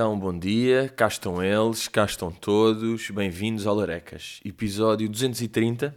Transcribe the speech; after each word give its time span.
Então, 0.00 0.18
bom 0.18 0.38
dia, 0.38 0.88
cá 0.88 1.08
estão 1.08 1.44
eles, 1.44 1.86
cá 1.86 2.06
estão 2.06 2.32
todos, 2.32 3.10
bem-vindos 3.10 3.66
ao 3.66 3.74
Larecas, 3.74 4.40
episódio 4.42 5.06
230. 5.06 5.94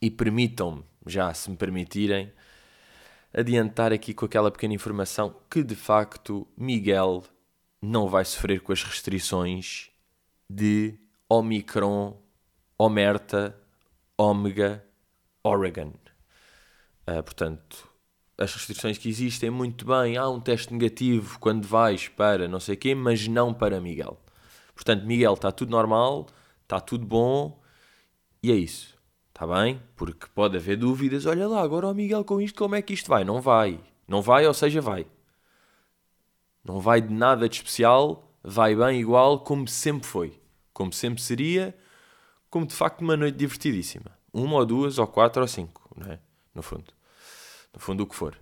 E 0.00 0.10
permitam-me, 0.10 0.82
já 1.06 1.32
se 1.32 1.48
me 1.48 1.56
permitirem, 1.56 2.32
adiantar 3.32 3.92
aqui 3.92 4.12
com 4.12 4.24
aquela 4.24 4.50
pequena 4.50 4.74
informação 4.74 5.32
que 5.48 5.62
de 5.62 5.76
facto 5.76 6.44
Miguel 6.56 7.22
não 7.80 8.08
vai 8.08 8.24
sofrer 8.24 8.60
com 8.60 8.72
as 8.72 8.82
restrições 8.82 9.92
de 10.50 10.98
Omicron, 11.28 12.20
Omerta, 12.76 13.56
Omega, 14.18 14.84
Oregon. 15.44 15.92
Uh, 17.08 17.22
portanto, 17.22 17.91
as 18.42 18.54
restrições 18.54 18.98
que 18.98 19.08
existem 19.08 19.50
muito 19.50 19.86
bem. 19.86 20.16
Há 20.16 20.28
um 20.28 20.40
teste 20.40 20.72
negativo 20.72 21.38
quando 21.38 21.66
vais 21.66 22.08
para 22.08 22.48
não 22.48 22.60
sei 22.60 22.76
quê, 22.76 22.94
mas 22.94 23.28
não 23.28 23.54
para 23.54 23.80
Miguel. 23.80 24.20
Portanto, 24.74 25.04
Miguel, 25.06 25.34
está 25.34 25.52
tudo 25.52 25.70
normal, 25.70 26.26
está 26.62 26.80
tudo 26.80 27.06
bom 27.06 27.60
e 28.42 28.50
é 28.50 28.54
isso. 28.54 28.98
Está 29.28 29.46
bem? 29.46 29.80
Porque 29.96 30.26
pode 30.34 30.56
haver 30.56 30.76
dúvidas. 30.76 31.24
Olha 31.26 31.48
lá, 31.48 31.62
agora 31.62 31.88
o 31.88 31.94
Miguel 31.94 32.24
com 32.24 32.40
isto, 32.40 32.58
como 32.58 32.74
é 32.74 32.82
que 32.82 32.92
isto 32.92 33.08
vai? 33.08 33.24
Não 33.24 33.40
vai. 33.40 33.80
Não 34.06 34.20
vai, 34.20 34.46
ou 34.46 34.54
seja, 34.54 34.80
vai. 34.80 35.06
Não 36.64 36.80
vai 36.80 37.00
de 37.00 37.12
nada 37.12 37.48
de 37.48 37.56
especial, 37.56 38.30
vai 38.42 38.74
bem 38.74 39.00
igual 39.00 39.40
como 39.40 39.66
sempre 39.68 40.06
foi. 40.06 40.40
Como 40.72 40.92
sempre 40.92 41.22
seria, 41.22 41.76
como 42.50 42.66
de 42.66 42.74
facto 42.74 43.00
uma 43.00 43.16
noite 43.16 43.36
divertidíssima. 43.36 44.10
Uma 44.32 44.56
ou 44.56 44.66
duas, 44.66 44.98
ou 44.98 45.06
quatro, 45.06 45.42
ou 45.42 45.48
cinco, 45.48 45.90
não 45.96 46.12
é? 46.12 46.18
No 46.54 46.62
fundo 46.62 46.92
no 47.72 47.80
fundo 47.80 48.02
o 48.02 48.06
que 48.06 48.14
for. 48.14 48.36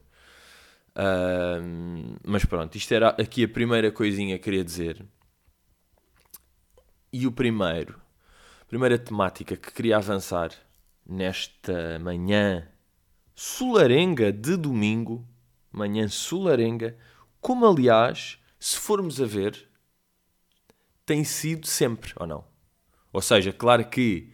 Uh, 0.90 2.18
mas 2.26 2.44
pronto, 2.44 2.76
isto 2.76 2.92
era 2.92 3.10
aqui 3.10 3.44
a 3.44 3.48
primeira 3.48 3.90
coisinha 3.92 4.36
que 4.38 4.44
queria 4.44 4.64
dizer. 4.64 5.04
E 7.12 7.26
o 7.26 7.32
primeiro, 7.32 8.00
primeira 8.68 8.98
temática 8.98 9.56
que 9.56 9.72
queria 9.72 9.96
avançar 9.96 10.50
nesta 11.06 11.98
manhã 11.98 12.68
solarenga 13.34 14.32
de 14.32 14.56
domingo, 14.56 15.26
manhã 15.72 16.06
solarenga, 16.08 16.96
como 17.40 17.66
aliás, 17.66 18.38
se 18.58 18.76
formos 18.76 19.20
a 19.20 19.24
ver, 19.24 19.68
tem 21.06 21.24
sido 21.24 21.66
sempre, 21.66 22.12
ou 22.16 22.26
não? 22.26 22.44
Ou 23.12 23.22
seja, 23.22 23.52
claro 23.52 23.88
que 23.88 24.32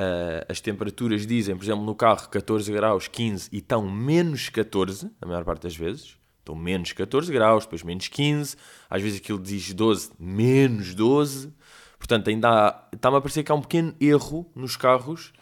Uh, 0.00 0.46
as 0.48 0.62
temperaturas 0.62 1.26
dizem, 1.26 1.54
por 1.54 1.62
exemplo, 1.62 1.84
no 1.84 1.94
carro 1.94 2.26
14 2.30 2.72
graus, 2.72 3.06
15 3.06 3.50
e 3.52 3.58
estão 3.58 3.86
menos 3.90 4.48
14, 4.48 5.10
a 5.20 5.26
maior 5.26 5.44
parte 5.44 5.64
das 5.64 5.76
vezes. 5.76 6.16
Estão 6.38 6.54
menos 6.54 6.92
14 6.92 7.30
graus, 7.30 7.64
depois 7.64 7.82
menos 7.82 8.08
15. 8.08 8.56
Às 8.88 9.02
vezes 9.02 9.20
aquilo 9.20 9.38
diz 9.38 9.74
12, 9.74 10.12
menos 10.18 10.94
12. 10.94 11.52
Portanto, 11.98 12.28
ainda 12.30 12.88
está-me 12.94 13.18
a 13.18 13.20
parecer 13.20 13.42
que 13.42 13.52
há 13.52 13.54
um 13.54 13.60
pequeno 13.60 13.94
erro 14.00 14.50
nos 14.54 14.74
carros, 14.74 15.34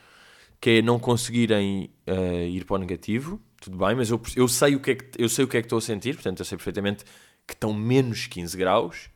que 0.61 0.71
é 0.71 0.83
não 0.83 0.99
conseguirem 0.99 1.93
uh, 2.09 2.43
ir 2.49 2.65
para 2.65 2.75
o 2.75 2.79
negativo. 2.79 3.41
Tudo 3.61 3.77
bem, 3.77 3.95
mas 3.95 4.11
eu, 4.11 4.21
eu, 4.35 4.49
sei 4.49 4.75
o 4.75 4.81
que 4.81 4.91
é 4.91 4.95
que, 4.97 5.23
eu 5.23 5.29
sei 5.29 5.45
o 5.45 5.49
que 5.49 5.57
é 5.57 5.61
que 5.61 5.67
estou 5.67 5.79
a 5.79 5.83
sentir, 5.83 6.15
portanto, 6.15 6.41
eu 6.41 6.45
sei 6.45 6.59
perfeitamente 6.59 7.05
que 7.47 7.55
estão 7.55 7.73
menos 7.73 8.27
15 8.27 8.57
graus. 8.57 9.09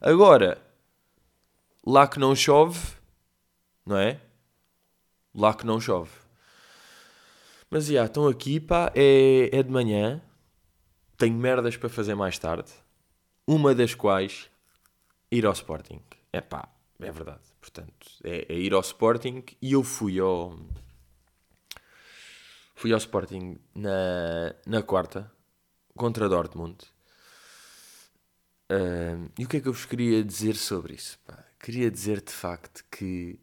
Agora, 0.00 0.56
lá 1.86 2.08
que 2.08 2.18
não 2.18 2.34
chove, 2.34 2.78
não 3.84 3.98
é? 3.98 4.20
Lá 5.36 5.54
que 5.54 5.66
não 5.66 5.78
chove. 5.78 6.10
Mas 7.70 7.86
já, 7.86 7.92
yeah, 7.92 8.06
estão 8.06 8.26
aqui, 8.26 8.58
pá, 8.58 8.90
é, 8.94 9.50
é 9.52 9.62
de 9.62 9.70
manhã, 9.70 10.22
tenho 11.18 11.36
merdas 11.36 11.76
para 11.76 11.88
fazer 11.88 12.14
mais 12.14 12.38
tarde, 12.38 12.72
uma 13.46 13.74
das 13.74 13.94
quais 13.94 14.48
ir 15.30 15.44
ao 15.44 15.52
Sporting. 15.52 16.00
É 16.32 16.40
pá, 16.40 16.68
é 17.00 17.10
verdade. 17.10 17.42
Portanto, 17.60 18.06
é, 18.24 18.46
é, 18.48 18.58
ir 18.58 18.72
ao 18.72 18.80
Sporting 18.80 19.44
e 19.60 19.72
eu 19.72 19.82
fui 19.82 20.18
ao. 20.18 20.58
Fui 22.74 22.92
ao 22.92 22.98
Sporting 22.98 23.58
na, 23.74 24.54
na 24.66 24.82
quarta 24.82 25.30
contra 25.96 26.28
Dortmund. 26.28 26.76
Uh, 28.70 29.30
e 29.38 29.44
o 29.44 29.48
que 29.48 29.58
é 29.58 29.60
que 29.60 29.68
eu 29.68 29.72
vos 29.72 29.86
queria 29.86 30.22
dizer 30.22 30.56
sobre 30.56 30.94
isso? 30.94 31.18
Pá? 31.26 31.44
Queria 31.58 31.90
dizer 31.90 32.20
de 32.20 32.32
facto 32.32 32.84
que, 32.90 33.40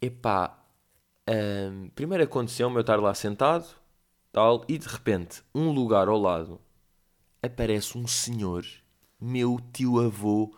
epá, 0.00 0.63
um, 1.28 1.88
primeiro 1.94 2.24
aconteceu 2.24 2.70
eu 2.70 2.80
estar 2.80 3.00
lá 3.00 3.14
sentado, 3.14 3.66
tal, 4.32 4.64
e 4.68 4.78
de 4.78 4.86
repente, 4.86 5.42
um 5.54 5.70
lugar 5.70 6.08
ao 6.08 6.18
lado, 6.18 6.60
aparece 7.42 7.96
um 7.96 8.06
senhor, 8.06 8.64
meu 9.20 9.58
tio-avô. 9.72 10.54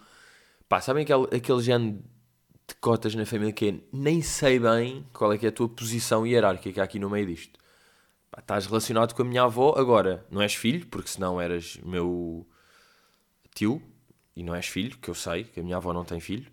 Pá, 0.69 0.81
sabem 0.81 1.05
aquele, 1.05 1.37
aquele 1.37 1.63
género 1.63 2.03
de 2.69 2.75
cotas 2.81 3.15
na 3.15 3.25
família 3.25 3.53
que 3.53 3.69
é, 3.69 3.75
nem 3.93 4.23
sei 4.23 4.59
bem 4.59 5.07
qual 5.13 5.33
é 5.33 5.39
que 5.39 5.47
é 5.47 5.51
a 5.51 5.53
tua 5.53 5.69
posição 5.69 6.27
hierárquica 6.27 6.83
aqui 6.83 6.99
no 6.99 7.11
meio 7.11 7.27
disto. 7.27 7.59
Pá, 8.31 8.41
estás 8.41 8.67
relacionado 8.67 9.15
com 9.15 9.23
a 9.23 9.25
minha 9.25 9.43
avó, 9.43 9.75
agora 9.77 10.27
não 10.31 10.43
és 10.43 10.55
filho, 10.55 10.87
porque 10.87 11.09
senão 11.09 11.41
eras 11.41 11.79
meu 11.85 12.47
tio, 13.55 13.81
e 14.35 14.43
não 14.43 14.55
és 14.55 14.67
filho, 14.67 14.99
que 14.99 15.09
eu 15.09 15.15
sei, 15.15 15.45
que 15.45 15.61
a 15.61 15.63
minha 15.63 15.77
avó 15.77 15.93
não 15.93 16.05
tem 16.05 16.21
filho. 16.21 16.51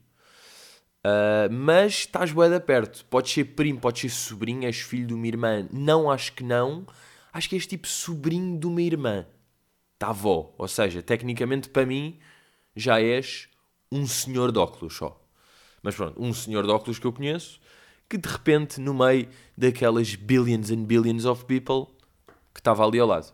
Uh, 1.06 1.52
mas 1.52 1.94
estás 1.94 2.32
bué 2.32 2.50
da 2.50 2.60
perto. 2.60 3.06
Podes 3.06 3.32
ser 3.32 3.44
primo, 3.44 3.80
podes 3.80 4.02
ser 4.02 4.10
sobrinho, 4.10 4.66
és 4.66 4.80
filho 4.80 5.08
de 5.08 5.14
uma 5.14 5.28
irmã. 5.28 5.68
Não, 5.72 6.10
acho 6.10 6.34
que 6.34 6.44
não. 6.44 6.86
Acho 7.32 7.50
que 7.50 7.56
és 7.56 7.68
tipo 7.68 7.88
sobrinho 7.88 8.60
de 8.60 8.66
uma 8.66 8.82
irmã. 8.82 9.26
Da 10.00 10.10
avó. 10.10 10.54
Ou 10.58 10.68
seja, 10.68 11.02
tecnicamente 11.02 11.70
para 11.70 11.86
mim 11.86 12.20
já 12.76 13.02
és 13.02 13.50
um 13.92 14.08
senhor 14.08 14.52
de 14.52 14.60
óculos 14.60 14.96
só. 14.96 15.20
Mas 15.82 15.96
pronto, 15.96 16.22
um 16.22 16.34
senhor 16.34 16.64
de 16.66 16.72
óculos 16.72 16.98
que 16.98 17.06
eu 17.06 17.14
conheço 17.14 17.60
que 18.14 18.18
de 18.18 18.30
repente, 18.30 18.80
no 18.80 18.94
meio 18.94 19.28
daquelas 19.58 20.14
billions 20.14 20.70
and 20.70 20.84
billions 20.84 21.26
of 21.26 21.46
people 21.46 21.88
que 22.54 22.60
estava 22.60 22.86
ali 22.86 23.00
ao 23.00 23.08
lado. 23.08 23.34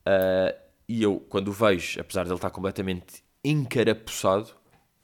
Uh, 0.00 0.56
e 0.88 1.04
eu, 1.04 1.20
quando 1.28 1.48
o 1.48 1.52
vejo, 1.52 2.00
apesar 2.00 2.24
de 2.24 2.30
ele 2.30 2.34
estar 2.36 2.50
completamente 2.50 3.22
encarapuçado, 3.44 4.48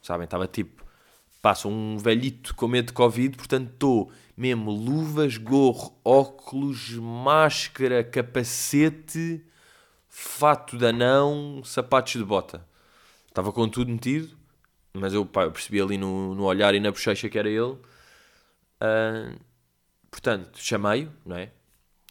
sabem, 0.01 0.25
estava 0.25 0.49
tipo 0.49 0.82
Passa 1.43 1.67
um 1.67 1.99
velhito 1.99 2.55
com 2.55 2.69
medo 2.69 2.87
de 2.87 2.93
Covid, 2.93 3.37
portanto 3.37 3.69
estou 3.73 4.13
mesmo 4.37 4.71
luvas, 4.71 5.37
gorro, 5.37 5.99
óculos, 6.05 6.91
máscara, 6.91 8.05
capacete, 8.05 9.45
fato 10.09 10.79
de 10.79 10.87
anão, 10.87 11.61
sapatos 11.65 12.13
de 12.13 12.25
bota. 12.25 12.65
Estava 13.27 13.53
com 13.53 13.69
tudo 13.69 13.91
metido, 13.91 14.37
mas 14.95 15.13
eu, 15.13 15.27
pá, 15.27 15.43
eu 15.43 15.51
percebi 15.51 15.81
ali 15.81 15.99
no, 15.99 16.33
no 16.33 16.45
olhar 16.45 16.77
e 16.77 16.81
na 16.81 16.93
bochecha 16.93 17.29
que 17.29 17.37
era 17.37 17.49
ele. 17.49 17.77
Uh, 18.81 19.37
portanto, 20.13 20.61
chamei-o, 20.61 21.11
não 21.27 21.37
é? 21.37 21.51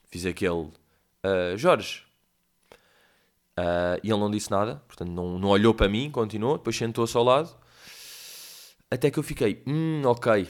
Fiz 0.09 0.25
aquele 0.25 0.51
uh, 0.51 1.55
Jorge. 1.55 2.03
Uh, 3.57 3.95
e 4.03 4.09
ele 4.09 4.19
não 4.19 4.29
disse 4.29 4.51
nada, 4.51 4.83
portanto 4.87 5.09
não, 5.09 5.39
não 5.39 5.47
olhou 5.47 5.73
para 5.73 5.87
mim, 5.87 6.11
continuou, 6.11 6.57
depois 6.57 6.75
sentou-se 6.75 7.15
ao 7.15 7.23
lado 7.23 7.60
até 8.91 9.09
que 9.09 9.17
eu 9.17 9.23
fiquei, 9.23 9.63
hum, 9.65 10.01
ok, 10.05 10.45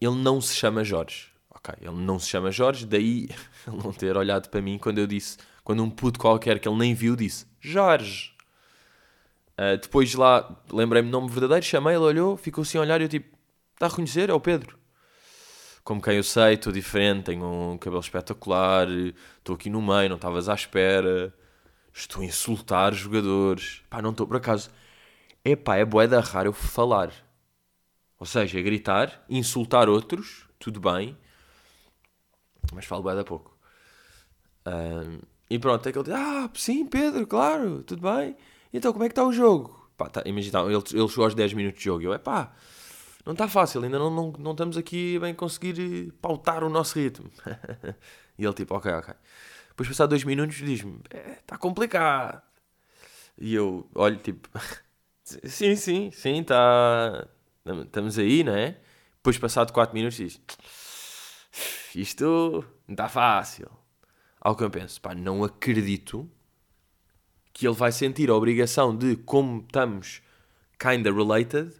ele 0.00 0.16
não 0.16 0.40
se 0.40 0.56
chama 0.56 0.82
Jorge. 0.82 1.28
Ok, 1.48 1.72
ele 1.80 1.96
não 1.96 2.18
se 2.18 2.28
chama 2.28 2.50
Jorge, 2.50 2.84
daí 2.84 3.28
ele 3.66 3.76
não 3.82 3.92
ter 3.92 4.16
olhado 4.16 4.50
para 4.50 4.60
mim 4.60 4.76
quando 4.76 4.98
eu 4.98 5.06
disse, 5.06 5.38
quando 5.62 5.82
um 5.82 5.88
puto 5.88 6.18
qualquer 6.18 6.58
que 6.58 6.68
ele 6.68 6.76
nem 6.76 6.92
viu 6.92 7.14
disse 7.14 7.46
Jorge. 7.60 8.34
Uh, 9.52 9.78
depois 9.80 10.12
lá 10.14 10.60
lembrei-me 10.72 11.08
do 11.08 11.12
nome 11.12 11.30
verdadeiro, 11.30 11.64
chamei, 11.64 11.94
ele 11.94 12.02
olhou, 12.02 12.36
ficou 12.36 12.64
a 12.64 12.78
olhar 12.80 13.00
e 13.00 13.04
eu 13.04 13.08
tipo, 13.08 13.38
está 13.74 13.86
a 13.86 13.88
reconhecer? 13.88 14.28
É 14.28 14.32
o 14.34 14.40
Pedro. 14.40 14.76
Como 15.84 16.02
quem 16.02 16.16
eu 16.16 16.24
sei, 16.24 16.54
estou 16.54 16.72
diferente, 16.72 17.26
tenho 17.26 17.44
um 17.44 17.78
cabelo 17.78 18.00
espetacular, 18.00 18.88
estou 19.38 19.54
aqui 19.54 19.70
no 19.70 19.80
meio, 19.80 20.08
não 20.08 20.16
estavas 20.16 20.48
à 20.48 20.54
espera, 20.54 21.32
estou 21.92 22.22
a 22.22 22.24
insultar 22.24 22.92
jogadores. 22.92 23.82
Pá, 23.88 24.02
não 24.02 24.10
estou 24.10 24.26
por 24.26 24.36
acaso. 24.36 24.70
Epá, 25.44 25.76
é 25.76 25.84
boeda 25.84 26.20
raro 26.20 26.48
eu 26.48 26.52
falar. 26.52 27.12
Ou 28.24 28.26
seja, 28.26 28.58
gritar, 28.62 29.22
insultar 29.28 29.86
outros, 29.86 30.48
tudo 30.58 30.80
bem, 30.80 31.14
mas 32.72 32.86
falo 32.86 33.02
bem 33.02 33.14
da 33.14 33.22
pouco. 33.22 33.54
Um, 34.64 35.20
e 35.50 35.58
pronto, 35.58 35.86
é 35.86 35.92
que 35.92 35.98
ele 35.98 36.06
diz: 36.06 36.14
Ah, 36.14 36.50
sim, 36.54 36.86
Pedro, 36.86 37.26
claro, 37.26 37.82
tudo 37.82 38.00
bem. 38.00 38.34
Então, 38.72 38.94
como 38.94 39.04
é 39.04 39.08
que 39.08 39.12
está 39.12 39.22
o 39.26 39.30
jogo? 39.30 39.90
Pá, 39.94 40.08
tá, 40.08 40.22
imagina, 40.24 40.60
ele, 40.60 40.76
ele 40.76 41.06
chegou 41.06 41.24
aos 41.24 41.34
10 41.34 41.52
minutos 41.52 41.80
de 41.80 41.84
jogo. 41.84 42.02
Eu, 42.02 42.14
é 42.14 42.18
pá, 42.18 42.54
não 43.26 43.34
está 43.34 43.46
fácil, 43.46 43.84
ainda 43.84 43.98
não, 43.98 44.08
não, 44.08 44.32
não 44.38 44.52
estamos 44.52 44.78
aqui 44.78 45.18
bem 45.18 45.34
conseguir 45.34 46.10
pautar 46.22 46.64
o 46.64 46.70
nosso 46.70 46.98
ritmo. 46.98 47.30
e 48.38 48.42
ele, 48.46 48.54
tipo, 48.54 48.74
ok, 48.74 48.90
ok. 48.90 49.14
Depois, 49.68 49.86
passar 49.86 50.06
dois 50.06 50.24
minutos, 50.24 50.56
diz-me: 50.56 50.98
Está 51.42 51.56
é, 51.56 51.58
complicado. 51.58 52.40
E 53.36 53.54
eu 53.54 53.86
olho, 53.94 54.16
tipo, 54.16 54.48
sim, 55.22 55.76
sim, 55.76 56.10
sim, 56.10 56.40
está 56.40 57.28
estamos 57.64 58.18
aí, 58.18 58.44
não 58.44 58.54
é? 58.54 58.78
Depois, 59.16 59.38
passado 59.38 59.72
4 59.72 59.94
minutos, 59.94 60.18
diz: 60.18 60.40
Isto 61.94 62.64
não 62.86 62.92
está 62.94 63.08
fácil. 63.08 63.70
Ao 64.40 64.54
que 64.54 64.62
eu 64.62 64.70
penso, 64.70 65.00
pá, 65.00 65.14
não 65.14 65.42
acredito 65.42 66.30
que 67.54 67.66
ele 67.66 67.74
vai 67.74 67.90
sentir 67.90 68.28
a 68.28 68.34
obrigação 68.34 68.94
de, 68.94 69.16
como 69.16 69.60
estamos 69.60 70.20
kinda 70.78 71.10
related, 71.10 71.72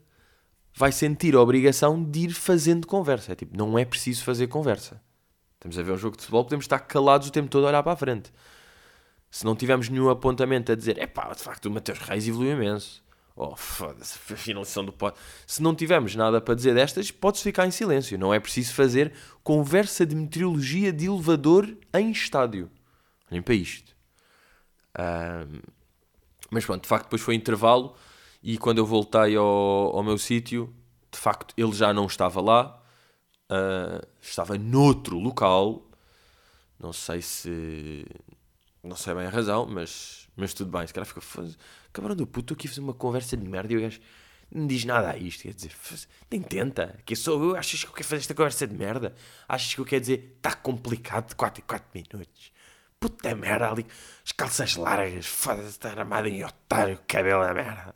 vai 0.74 0.90
sentir 0.90 1.34
a 1.34 1.40
obrigação 1.40 2.02
de 2.02 2.20
ir 2.20 2.32
fazendo 2.32 2.86
conversa. 2.86 3.32
É 3.32 3.34
tipo, 3.34 3.54
não 3.54 3.78
é 3.78 3.84
preciso 3.84 4.24
fazer 4.24 4.46
conversa. 4.46 5.02
Estamos 5.56 5.78
a 5.78 5.82
ver 5.82 5.92
um 5.92 5.98
jogo 5.98 6.16
de 6.16 6.22
futebol, 6.22 6.44
podemos 6.44 6.64
estar 6.64 6.78
calados 6.78 7.28
o 7.28 7.32
tempo 7.32 7.50
todo 7.50 7.64
a 7.64 7.68
olhar 7.68 7.82
para 7.82 7.92
a 7.92 7.96
frente. 7.96 8.32
Se 9.30 9.44
não 9.44 9.54
tivermos 9.54 9.90
nenhum 9.90 10.08
apontamento 10.08 10.72
a 10.72 10.74
dizer, 10.74 10.96
é 10.98 11.06
pá, 11.06 11.34
de 11.34 11.42
facto 11.42 11.66
o 11.66 11.70
Mateus 11.70 11.98
Reis 11.98 12.26
evoluiu 12.26 12.52
imenso. 12.52 13.03
Oh, 13.36 13.56
foda-se, 13.56 14.18
finalização 14.36 14.84
do 14.84 14.92
pod. 14.92 15.16
Se 15.46 15.62
não 15.62 15.74
tivermos 15.74 16.14
nada 16.14 16.40
para 16.40 16.54
dizer 16.54 16.74
destas, 16.74 17.10
pode-se 17.10 17.42
ficar 17.42 17.66
em 17.66 17.70
silêncio. 17.70 18.18
Não 18.18 18.32
é 18.32 18.38
preciso 18.38 18.72
fazer 18.74 19.12
conversa 19.42 20.06
de 20.06 20.14
meteorologia 20.14 20.92
de 20.92 21.06
elevador 21.06 21.76
em 21.92 22.10
estádio. 22.10 22.70
Olhem 23.30 23.42
para 23.42 23.54
isto. 23.54 23.94
Um, 24.96 25.60
mas 26.50 26.64
pronto, 26.64 26.82
de 26.82 26.88
facto, 26.88 27.04
depois 27.04 27.22
foi 27.22 27.34
intervalo 27.34 27.96
e 28.42 28.56
quando 28.58 28.78
eu 28.78 28.86
voltei 28.86 29.34
ao, 29.36 29.96
ao 29.96 30.02
meu 30.02 30.18
sítio, 30.18 30.72
de 31.10 31.18
facto, 31.18 31.54
ele 31.56 31.72
já 31.72 31.92
não 31.92 32.06
estava 32.06 32.40
lá, 32.40 32.80
uh, 33.50 34.06
estava 34.20 34.58
noutro 34.58 35.18
local. 35.18 35.82
Não 36.78 36.92
sei 36.92 37.22
se. 37.22 38.06
Não 38.82 38.96
sei 38.96 39.14
bem 39.14 39.26
a 39.26 39.30
razão, 39.30 39.66
mas, 39.66 40.23
mas 40.36 40.54
tudo 40.54 40.70
bem. 40.76 40.86
Se 40.86 40.92
calhar 40.92 41.06
fica. 41.06 41.20
Cabrão 41.92 42.16
do 42.16 42.26
puto, 42.26 42.54
aqui 42.54 42.68
fazer 42.68 42.80
uma 42.80 42.94
conversa 42.94 43.36
de 43.36 43.46
merda 43.46 43.72
e 43.72 43.76
o 43.76 43.80
gajo 43.80 44.00
não 44.50 44.66
diz 44.66 44.84
nada 44.84 45.10
a 45.10 45.16
isto. 45.16 45.42
Quer 45.42 45.54
dizer, 45.54 45.72
nem 46.30 46.42
tenta. 46.42 46.98
Que 47.04 47.16
sou 47.16 47.42
eu? 47.42 47.56
Achas 47.56 47.82
que 47.82 47.90
eu 47.90 47.92
quero 47.92 48.08
fazer 48.08 48.20
esta 48.20 48.34
conversa 48.34 48.66
de 48.66 48.74
merda? 48.74 49.14
Achas 49.48 49.74
que 49.74 49.80
eu 49.80 49.84
quero 49.84 50.00
dizer 50.00 50.34
está 50.36 50.54
complicado 50.54 51.28
de 51.28 51.34
4 51.34 51.62
em 51.62 51.66
4 51.66 51.88
minutos? 51.94 52.52
Puta 52.98 53.34
merda 53.34 53.70
ali, 53.70 53.86
as 54.24 54.32
calças 54.32 54.76
largas, 54.76 55.26
foda-se, 55.26 55.68
estar 55.68 55.98
armado 55.98 56.26
em 56.26 56.42
otário, 56.44 56.98
cabelo 57.06 57.44
da 57.44 57.52
merda. 57.52 57.94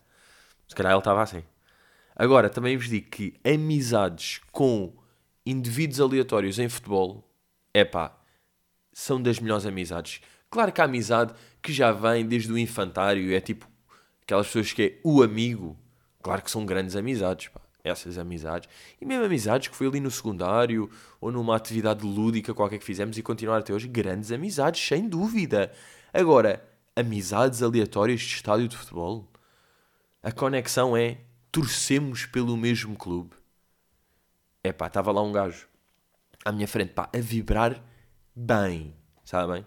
Se 0.68 0.74
calhar 0.74 0.92
ele 0.92 0.98
estava 0.98 1.22
assim. 1.22 1.42
Agora, 2.14 2.50
também 2.50 2.76
vos 2.76 2.88
digo 2.88 3.08
que 3.08 3.34
amizades 3.44 4.40
com 4.52 4.92
indivíduos 5.46 6.00
aleatórios 6.00 6.58
em 6.58 6.68
futebol, 6.68 7.26
é 7.72 7.84
pá, 7.84 8.14
são 8.92 9.22
das 9.22 9.38
melhores 9.38 9.64
amizades. 9.64 10.20
Claro 10.50 10.72
que 10.72 10.80
a 10.80 10.84
amizade 10.84 11.34
que 11.62 11.72
já 11.72 11.92
vem 11.92 12.26
desde 12.26 12.52
o 12.52 12.58
infantário, 12.58 13.34
é 13.34 13.40
tipo 13.40 13.68
aquelas 14.22 14.46
pessoas 14.46 14.72
que 14.72 14.82
é 14.82 15.00
o 15.02 15.22
amigo, 15.22 15.76
claro 16.22 16.42
que 16.42 16.50
são 16.50 16.64
grandes 16.64 16.96
amizades, 16.96 17.48
pá 17.48 17.60
essas 17.88 18.18
amizades. 18.18 18.68
E 19.00 19.04
mesmo 19.04 19.24
amizades 19.24 19.68
que 19.68 19.76
foi 19.76 19.86
ali 19.86 20.00
no 20.00 20.10
secundário 20.10 20.90
ou 21.20 21.32
numa 21.32 21.56
atividade 21.56 22.04
lúdica 22.04 22.54
qualquer 22.54 22.78
que 22.78 22.84
fizemos 22.84 23.16
e 23.18 23.22
continuar 23.22 23.58
até 23.58 23.72
hoje, 23.72 23.88
grandes 23.88 24.30
amizades, 24.30 24.86
sem 24.86 25.08
dúvida. 25.08 25.72
Agora, 26.12 26.62
amizades 26.94 27.62
aleatórias 27.62 28.20
de 28.20 28.34
estádio 28.34 28.68
de 28.68 28.76
futebol? 28.76 29.30
A 30.22 30.32
conexão 30.32 30.96
é 30.96 31.18
torcemos 31.50 32.26
pelo 32.26 32.56
mesmo 32.56 32.96
clube. 32.96 33.34
É 34.62 34.72
pá, 34.72 34.88
estava 34.88 35.12
lá 35.12 35.22
um 35.22 35.32
gajo 35.32 35.68
à 36.44 36.52
minha 36.52 36.68
frente, 36.68 36.92
pá, 36.92 37.08
a 37.14 37.18
vibrar 37.18 37.82
bem, 38.34 38.94
sabem? 39.24 39.66